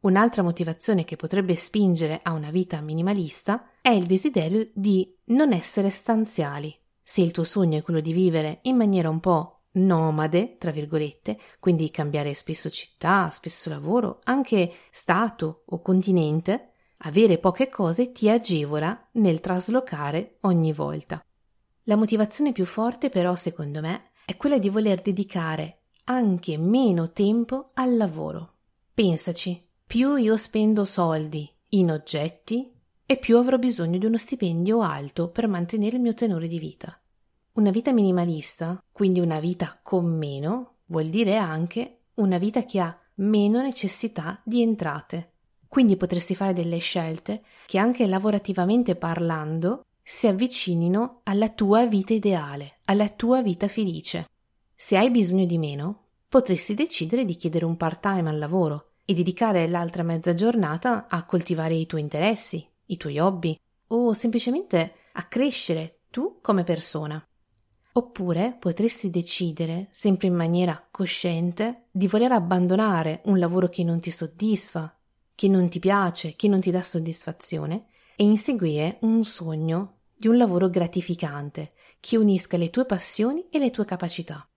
Un'altra 0.00 0.42
motivazione 0.42 1.04
che 1.04 1.16
potrebbe 1.16 1.56
spingere 1.56 2.20
a 2.22 2.32
una 2.32 2.50
vita 2.50 2.82
minimalista 2.82 3.70
è 3.80 3.88
il 3.88 4.04
desiderio 4.04 4.68
di 4.74 5.16
non 5.26 5.54
essere 5.54 5.88
stanziali. 5.88 6.77
Se 7.10 7.22
il 7.22 7.30
tuo 7.30 7.44
sogno 7.44 7.78
è 7.78 7.82
quello 7.82 8.00
di 8.00 8.12
vivere 8.12 8.58
in 8.64 8.76
maniera 8.76 9.08
un 9.08 9.18
po' 9.18 9.62
nomade, 9.72 10.58
tra 10.58 10.70
virgolette, 10.70 11.38
quindi 11.58 11.90
cambiare 11.90 12.34
spesso 12.34 12.68
città, 12.68 13.30
spesso 13.30 13.70
lavoro, 13.70 14.20
anche 14.24 14.70
stato 14.90 15.62
o 15.68 15.80
continente, 15.80 16.72
avere 16.98 17.38
poche 17.38 17.70
cose 17.70 18.12
ti 18.12 18.28
agevola 18.28 19.08
nel 19.12 19.40
traslocare 19.40 20.36
ogni 20.42 20.74
volta. 20.74 21.24
La 21.84 21.96
motivazione 21.96 22.52
più 22.52 22.66
forte 22.66 23.08
però, 23.08 23.34
secondo 23.36 23.80
me, 23.80 24.10
è 24.26 24.36
quella 24.36 24.58
di 24.58 24.68
voler 24.68 25.00
dedicare 25.00 25.84
anche 26.04 26.58
meno 26.58 27.10
tempo 27.12 27.70
al 27.72 27.96
lavoro. 27.96 28.56
Pensaci, 28.92 29.66
più 29.86 30.16
io 30.16 30.36
spendo 30.36 30.84
soldi 30.84 31.50
in 31.70 31.90
oggetti 31.90 32.70
e 33.10 33.16
più 33.16 33.38
avrò 33.38 33.56
bisogno 33.56 33.96
di 33.96 34.04
uno 34.04 34.18
stipendio 34.18 34.82
alto 34.82 35.30
per 35.30 35.48
mantenere 35.48 35.96
il 35.96 36.02
mio 36.02 36.12
tenore 36.12 36.46
di 36.46 36.58
vita. 36.58 36.97
Una 37.58 37.72
vita 37.72 37.92
minimalista, 37.92 38.80
quindi 38.92 39.18
una 39.18 39.40
vita 39.40 39.80
con 39.82 40.06
meno, 40.16 40.74
vuol 40.84 41.06
dire 41.06 41.36
anche 41.38 42.02
una 42.14 42.38
vita 42.38 42.62
che 42.62 42.78
ha 42.78 42.96
meno 43.14 43.60
necessità 43.60 44.40
di 44.44 44.62
entrate. 44.62 45.32
Quindi 45.66 45.96
potresti 45.96 46.36
fare 46.36 46.52
delle 46.52 46.78
scelte 46.78 47.42
che 47.66 47.78
anche 47.78 48.06
lavorativamente 48.06 48.94
parlando 48.94 49.86
si 50.00 50.28
avvicinino 50.28 51.22
alla 51.24 51.48
tua 51.48 51.84
vita 51.86 52.12
ideale, 52.12 52.78
alla 52.84 53.08
tua 53.08 53.42
vita 53.42 53.66
felice. 53.66 54.28
Se 54.76 54.96
hai 54.96 55.10
bisogno 55.10 55.44
di 55.44 55.58
meno, 55.58 56.04
potresti 56.28 56.74
decidere 56.74 57.24
di 57.24 57.34
chiedere 57.34 57.64
un 57.64 57.76
part-time 57.76 58.30
al 58.30 58.38
lavoro 58.38 58.90
e 59.04 59.14
dedicare 59.14 59.66
l'altra 59.66 60.04
mezza 60.04 60.32
giornata 60.32 61.08
a 61.08 61.24
coltivare 61.24 61.74
i 61.74 61.86
tuoi 61.86 62.02
interessi, 62.02 62.64
i 62.86 62.96
tuoi 62.96 63.18
hobby 63.18 63.58
o 63.88 64.12
semplicemente 64.12 64.92
a 65.14 65.24
crescere 65.24 66.02
tu 66.08 66.38
come 66.40 66.62
persona. 66.62 67.20
Oppure 67.98 68.56
potresti 68.56 69.10
decidere, 69.10 69.88
sempre 69.90 70.28
in 70.28 70.34
maniera 70.34 70.86
cosciente, 70.88 71.86
di 71.90 72.06
voler 72.06 72.30
abbandonare 72.30 73.22
un 73.24 73.40
lavoro 73.40 73.68
che 73.68 73.82
non 73.82 73.98
ti 73.98 74.12
soddisfa, 74.12 74.96
che 75.34 75.48
non 75.48 75.68
ti 75.68 75.80
piace, 75.80 76.36
che 76.36 76.46
non 76.46 76.60
ti 76.60 76.70
dà 76.70 76.80
soddisfazione 76.80 77.86
e 78.14 78.22
inseguire 78.22 78.98
un 79.00 79.24
sogno 79.24 79.96
di 80.14 80.28
un 80.28 80.36
lavoro 80.36 80.70
gratificante 80.70 81.72
che 81.98 82.16
unisca 82.16 82.56
le 82.56 82.70
tue 82.70 82.84
passioni 82.84 83.48
e 83.50 83.58
le 83.58 83.72
tue 83.72 83.84
capacità. 83.84 84.48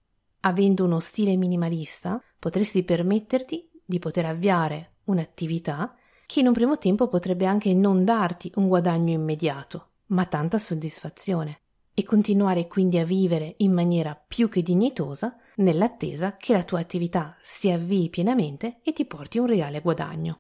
Avendo 0.41 0.84
uno 0.84 0.99
stile 0.99 1.36
minimalista, 1.36 2.21
potresti 2.38 2.84
permetterti 2.84 3.71
di 3.84 3.97
poter 3.97 4.25
avviare 4.27 4.97
un'attività 5.06 5.95
che 6.27 6.41
in 6.41 6.47
un 6.47 6.54
primo 6.54 6.77
tempo 6.77 7.08
potrebbe 7.08 7.47
anche 7.47 7.73
non 7.73 8.06
darti 8.06 8.51
un 8.58 8.67
guadagno 8.67 9.13
immediato, 9.13 9.93
ma 10.10 10.27
tanta 10.27 10.60
soddisfazione, 10.60 11.62
e 11.93 12.04
continuare 12.04 12.67
quindi 12.67 12.97
a 12.97 13.06
vivere 13.06 13.56
in 13.58 13.73
maniera 13.73 14.15
più 14.15 14.49
che 14.49 14.62
dignitosa 14.62 15.36
nell'attesa 15.58 16.38
che 16.38 16.54
la 16.54 16.63
tua 16.63 16.80
attività 16.80 17.38
si 17.41 17.69
avvii 17.69 18.10
pienamente 18.10 18.80
e 18.84 18.93
ti 18.93 19.06
porti 19.06 19.38
un 19.38 19.47
reale 19.47 19.82
guadagno. 19.82 20.39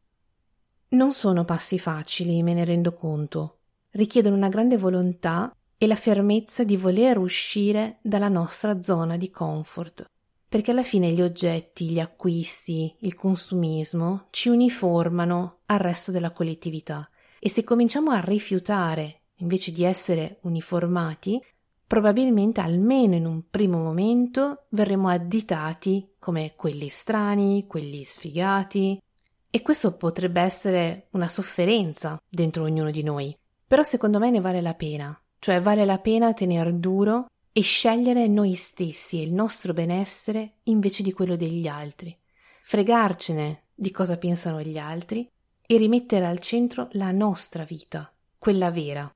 Non 0.89 1.13
sono 1.13 1.45
passi 1.45 1.79
facili, 1.79 2.43
me 2.43 2.53
ne 2.53 2.65
rendo 2.65 2.93
conto, 2.93 3.59
richiedono 3.91 4.35
una 4.35 4.49
grande 4.49 4.77
volontà 4.77 5.55
e 5.77 5.87
la 5.87 5.95
fermezza 5.95 6.63
di 6.63 6.77
voler 6.77 7.17
uscire 7.17 7.99
dalla 8.01 8.29
nostra 8.29 8.81
zona 8.81 9.17
di 9.17 9.29
comfort. 9.29 10.09
perché 10.51 10.71
alla 10.71 10.83
fine 10.83 11.11
gli 11.11 11.21
oggetti, 11.21 11.89
gli 11.89 11.99
acquisti, 12.01 12.93
il 12.99 13.13
consumismo 13.13 14.27
ci 14.31 14.49
uniformano 14.49 15.59
al 15.67 15.79
resto 15.79 16.11
della 16.11 16.31
collettività 16.31 17.09
e 17.39 17.47
se 17.47 17.63
cominciamo 17.63 18.11
a 18.11 18.19
rifiutare 18.19 19.20
invece 19.41 19.71
di 19.71 19.83
essere 19.83 20.39
uniformati, 20.41 21.41
probabilmente 21.85 22.61
almeno 22.61 23.15
in 23.15 23.25
un 23.25 23.43
primo 23.49 23.77
momento 23.77 24.65
verremo 24.69 25.09
additati 25.09 26.13
come 26.19 26.53
quelli 26.55 26.89
strani, 26.89 27.65
quelli 27.67 28.03
sfigati 28.03 29.01
e 29.49 29.61
questo 29.61 29.97
potrebbe 29.97 30.39
essere 30.39 31.07
una 31.11 31.27
sofferenza 31.27 32.21
dentro 32.29 32.63
ognuno 32.63 32.91
di 32.91 33.03
noi. 33.03 33.37
Però 33.67 33.83
secondo 33.83 34.19
me 34.19 34.29
ne 34.29 34.39
vale 34.39 34.61
la 34.61 34.73
pena, 34.73 35.19
cioè 35.39 35.61
vale 35.61 35.83
la 35.83 35.99
pena 35.99 36.33
tenere 36.33 36.79
duro 36.79 37.25
e 37.51 37.61
scegliere 37.61 38.27
noi 38.27 38.55
stessi 38.55 39.19
e 39.19 39.23
il 39.23 39.33
nostro 39.33 39.73
benessere 39.73 40.59
invece 40.63 41.03
di 41.03 41.11
quello 41.11 41.35
degli 41.35 41.67
altri, 41.67 42.17
fregarcene 42.63 43.63
di 43.75 43.91
cosa 43.91 44.17
pensano 44.17 44.61
gli 44.61 44.77
altri 44.77 45.29
e 45.65 45.77
rimettere 45.77 46.25
al 46.25 46.39
centro 46.39 46.87
la 46.91 47.11
nostra 47.11 47.63
vita, 47.63 48.13
quella 48.37 48.71
vera. 48.71 49.11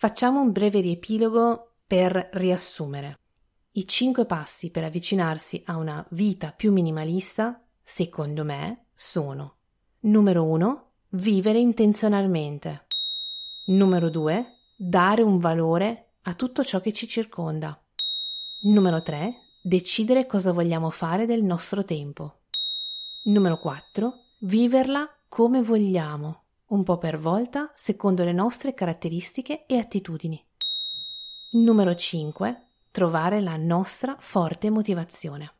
Facciamo 0.00 0.40
un 0.40 0.52
breve 0.52 0.78
riepilogo 0.78 1.72
per 1.84 2.28
riassumere. 2.34 3.18
I 3.72 3.84
cinque 3.84 4.26
passi 4.26 4.70
per 4.70 4.84
avvicinarsi 4.84 5.60
a 5.66 5.76
una 5.76 6.06
vita 6.10 6.52
più 6.52 6.70
minimalista, 6.70 7.60
secondo 7.82 8.44
me, 8.44 8.90
sono 8.94 9.56
numero 10.02 10.44
uno, 10.44 10.92
vivere 11.08 11.58
intenzionalmente. 11.58 12.86
Numero 13.64 14.08
due, 14.08 14.58
dare 14.76 15.22
un 15.22 15.38
valore 15.38 16.12
a 16.22 16.34
tutto 16.34 16.62
ciò 16.62 16.80
che 16.80 16.92
ci 16.92 17.08
circonda. 17.08 17.76
Numero 18.60 19.02
3. 19.02 19.34
Decidere 19.60 20.26
cosa 20.26 20.52
vogliamo 20.52 20.90
fare 20.90 21.26
del 21.26 21.42
nostro 21.42 21.82
tempo. 21.82 22.42
Numero 23.22 23.58
4. 23.58 24.14
Viverla 24.42 25.10
come 25.26 25.60
vogliamo, 25.60 26.44
un 26.68 26.82
po' 26.82 26.98
per 26.98 27.18
volta, 27.18 27.70
secondo 27.74 28.24
le 28.24 28.32
nostre 28.32 28.74
caratteristiche 28.74 29.64
e 29.66 29.78
attitudini. 29.78 30.42
Numero 31.50 31.94
5. 31.94 32.62
Trovare 32.90 33.40
la 33.40 33.56
nostra 33.56 34.16
forte 34.18 34.70
motivazione. 34.70 35.52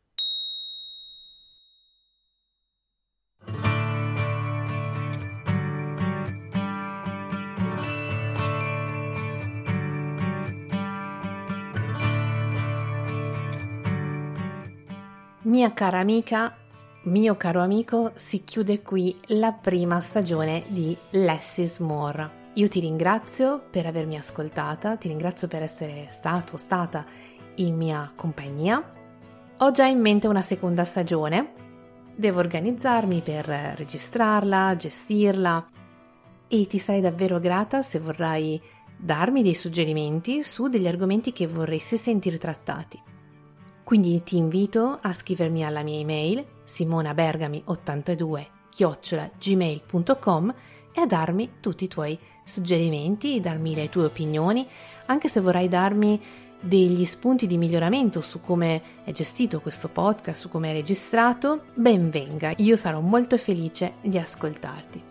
Mia 15.42 15.72
cara 15.72 15.98
amica, 16.00 16.54
mio 17.02 17.36
caro 17.36 17.62
amico, 17.62 18.12
si 18.16 18.42
chiude 18.42 18.82
qui 18.82 19.16
la 19.26 19.52
prima 19.52 20.00
stagione 20.00 20.64
di 20.66 20.96
Less 21.10 21.58
is 21.58 21.78
More. 21.78 22.50
Io 22.54 22.68
ti 22.68 22.80
ringrazio 22.80 23.62
per 23.70 23.86
avermi 23.86 24.16
ascoltata, 24.16 24.96
ti 24.96 25.06
ringrazio 25.06 25.46
per 25.46 25.62
essere 25.62 26.08
stato 26.10 26.54
o 26.54 26.56
stata 26.56 27.06
in 27.56 27.76
mia 27.76 28.12
compagnia. 28.14 28.82
Ho 29.58 29.70
già 29.70 29.86
in 29.86 30.00
mente 30.00 30.26
una 30.26 30.42
seconda 30.42 30.84
stagione, 30.84 31.52
devo 32.16 32.40
organizzarmi 32.40 33.20
per 33.20 33.46
registrarla, 33.46 34.74
gestirla 34.76 35.68
e 36.48 36.66
ti 36.66 36.78
sarei 36.78 37.00
davvero 37.00 37.38
grata 37.38 37.80
se 37.82 38.00
vorrai 38.00 38.60
darmi 38.96 39.42
dei 39.44 39.54
suggerimenti 39.54 40.42
su 40.42 40.66
degli 40.66 40.88
argomenti 40.88 41.32
che 41.32 41.46
vorresti 41.46 41.96
sentire 41.96 42.38
trattati. 42.38 43.00
Quindi 43.84 44.20
ti 44.24 44.36
invito 44.36 44.98
a 45.00 45.12
scrivermi 45.12 45.64
alla 45.64 45.82
mia 45.82 46.00
email 46.00 46.56
simonabergami82 46.68 48.46
gmail.com 49.38 50.54
e 50.92 51.00
a 51.00 51.06
darmi 51.06 51.54
tutti 51.60 51.84
i 51.84 51.88
tuoi 51.88 52.18
suggerimenti, 52.44 53.40
darmi 53.40 53.74
le 53.74 53.88
tue 53.88 54.04
opinioni, 54.04 54.66
anche 55.06 55.28
se 55.28 55.40
vorrai 55.40 55.68
darmi 55.68 56.20
degli 56.60 57.04
spunti 57.04 57.46
di 57.46 57.56
miglioramento 57.56 58.20
su 58.20 58.40
come 58.40 58.82
è 59.04 59.12
gestito 59.12 59.60
questo 59.60 59.88
podcast, 59.88 60.40
su 60.40 60.48
come 60.48 60.70
è 60.70 60.72
registrato, 60.72 61.64
ben 61.74 62.10
venga, 62.10 62.52
io 62.56 62.76
sarò 62.76 63.00
molto 63.00 63.38
felice 63.38 63.94
di 64.00 64.18
ascoltarti. 64.18 65.02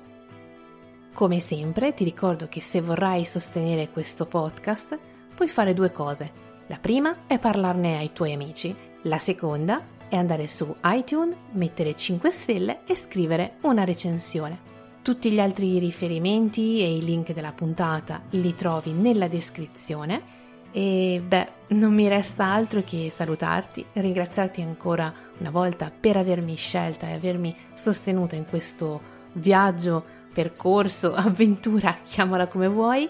Come 1.14 1.40
sempre 1.40 1.94
ti 1.94 2.04
ricordo 2.04 2.48
che 2.48 2.62
se 2.62 2.80
vorrai 2.82 3.26
sostenere 3.26 3.90
questo 3.90 4.26
podcast 4.26 4.98
puoi 5.36 5.48
fare 5.50 5.74
due 5.74 5.92
cose 5.92 6.46
la 6.68 6.78
prima 6.80 7.16
è 7.28 7.40
parlarne 7.40 7.98
ai 7.98 8.12
tuoi 8.12 8.34
amici, 8.34 8.76
la 9.04 9.20
seconda 9.20 9.82
è 10.10 10.16
andare 10.16 10.48
su 10.48 10.76
iTunes, 10.84 11.36
mettere 11.52 11.96
5 11.96 12.32
stelle 12.32 12.80
e 12.86 12.96
scrivere 12.96 13.56
una 13.64 13.84
recensione. 13.84 14.76
Tutti 15.02 15.32
gli 15.32 15.40
altri 15.40 15.80
riferimenti 15.80 16.82
e 16.82 16.98
i 16.98 17.04
link 17.04 17.34
della 17.34 17.54
puntata 17.54 18.22
li 18.32 18.56
trovi 18.56 18.92
nella 18.92 19.28
descrizione 19.28 20.36
e 20.72 21.22
beh, 21.26 21.48
non 21.70 21.94
mi 21.94 22.08
resta 22.08 22.46
altro 22.46 22.84
che 22.84 23.10
salutarti, 23.10 23.86
ringraziarti 23.94 24.62
ancora 24.62 25.14
una 25.40 25.50
volta 25.50 25.92
per 25.98 26.18
avermi 26.18 26.56
scelta 26.56 27.08
e 27.08 27.14
avermi 27.14 27.56
sostenuta 27.74 28.36
in 28.36 28.46
questo 28.46 29.02
viaggio, 29.34 30.04
percorso, 30.34 31.14
avventura, 31.16 31.98
chiamala 32.04 32.48
come 32.48 32.68
vuoi 32.68 33.10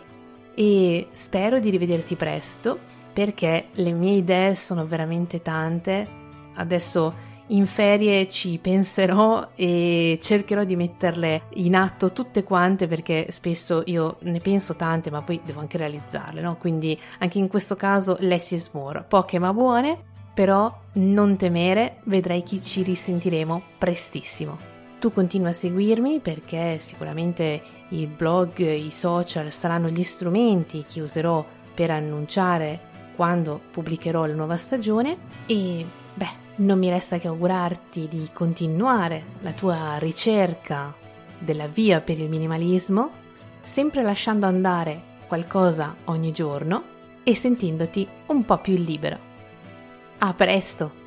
e 0.54 1.08
spero 1.14 1.60
di 1.60 1.70
rivederti 1.70 2.16
presto 2.16 2.80
perché 3.12 3.70
le 3.72 3.92
mie 3.92 4.18
idee 4.18 4.56
sono 4.56 4.86
veramente 4.86 5.42
tante. 5.42 6.17
Adesso 6.58 7.26
in 7.48 7.66
ferie 7.66 8.28
ci 8.28 8.58
penserò 8.58 9.50
e 9.56 10.20
cercherò 10.22 10.64
di 10.64 10.76
metterle 10.76 11.44
in 11.56 11.76
atto 11.76 12.12
tutte 12.12 12.44
quante 12.44 12.88
perché 12.88 13.28
spesso 13.30 13.84
io 13.86 14.18
ne 14.22 14.40
penso 14.40 14.76
tante 14.76 15.10
ma 15.10 15.22
poi 15.22 15.40
devo 15.44 15.62
anche 15.62 15.78
realizzarle, 15.78 16.42
no? 16.42 16.58
Quindi 16.58 17.00
anche 17.20 17.38
in 17.38 17.48
questo 17.48 17.76
caso 17.76 18.18
less 18.20 18.52
is 18.52 18.70
more, 18.74 19.06
poche 19.08 19.40
ma 19.40 19.54
buone, 19.54 19.98
però 20.34 20.72
non 20.94 21.38
temere, 21.38 22.02
vedrai 22.04 22.44
che 22.44 22.62
ci 22.62 22.84
risentiremo 22.84 23.62
prestissimo. 23.78 24.76
Tu 25.00 25.14
continua 25.14 25.50
a 25.50 25.54
seguirmi 25.54 26.20
perché 26.20 26.80
sicuramente 26.80 27.62
il 27.90 28.08
blog, 28.08 28.60
i 28.60 28.92
social 28.92 29.52
saranno 29.52 29.90
gli 29.90 30.04
strumenti 30.04 30.86
che 30.92 31.02
userò 31.02 31.46
per 31.74 31.92
annunciare 31.92 32.80
quando 33.16 33.62
pubblicherò 33.72 34.26
la 34.26 34.34
nuova 34.34 34.58
stagione 34.58 35.18
e 35.46 35.86
non 36.58 36.80
mi 36.80 36.90
resta 36.90 37.18
che 37.18 37.28
augurarti 37.28 38.08
di 38.08 38.30
continuare 38.34 39.24
la 39.42 39.52
tua 39.52 39.98
ricerca 39.98 40.96
della 41.40 41.68
via 41.68 42.02
per 42.02 42.20
il 42.20 42.30
minimalismo, 42.30 43.10
sempre 43.62 44.02
lasciando 44.02 44.46
andare 44.46 45.16
qualcosa 45.28 45.96
ogni 46.06 46.32
giorno 46.32 46.96
e 47.24 47.36
sentendoti 47.36 48.08
un 48.28 48.46
po' 48.46 48.58
più 48.60 48.76
libero. 48.76 49.18
A 50.20 50.34
presto! 50.34 51.07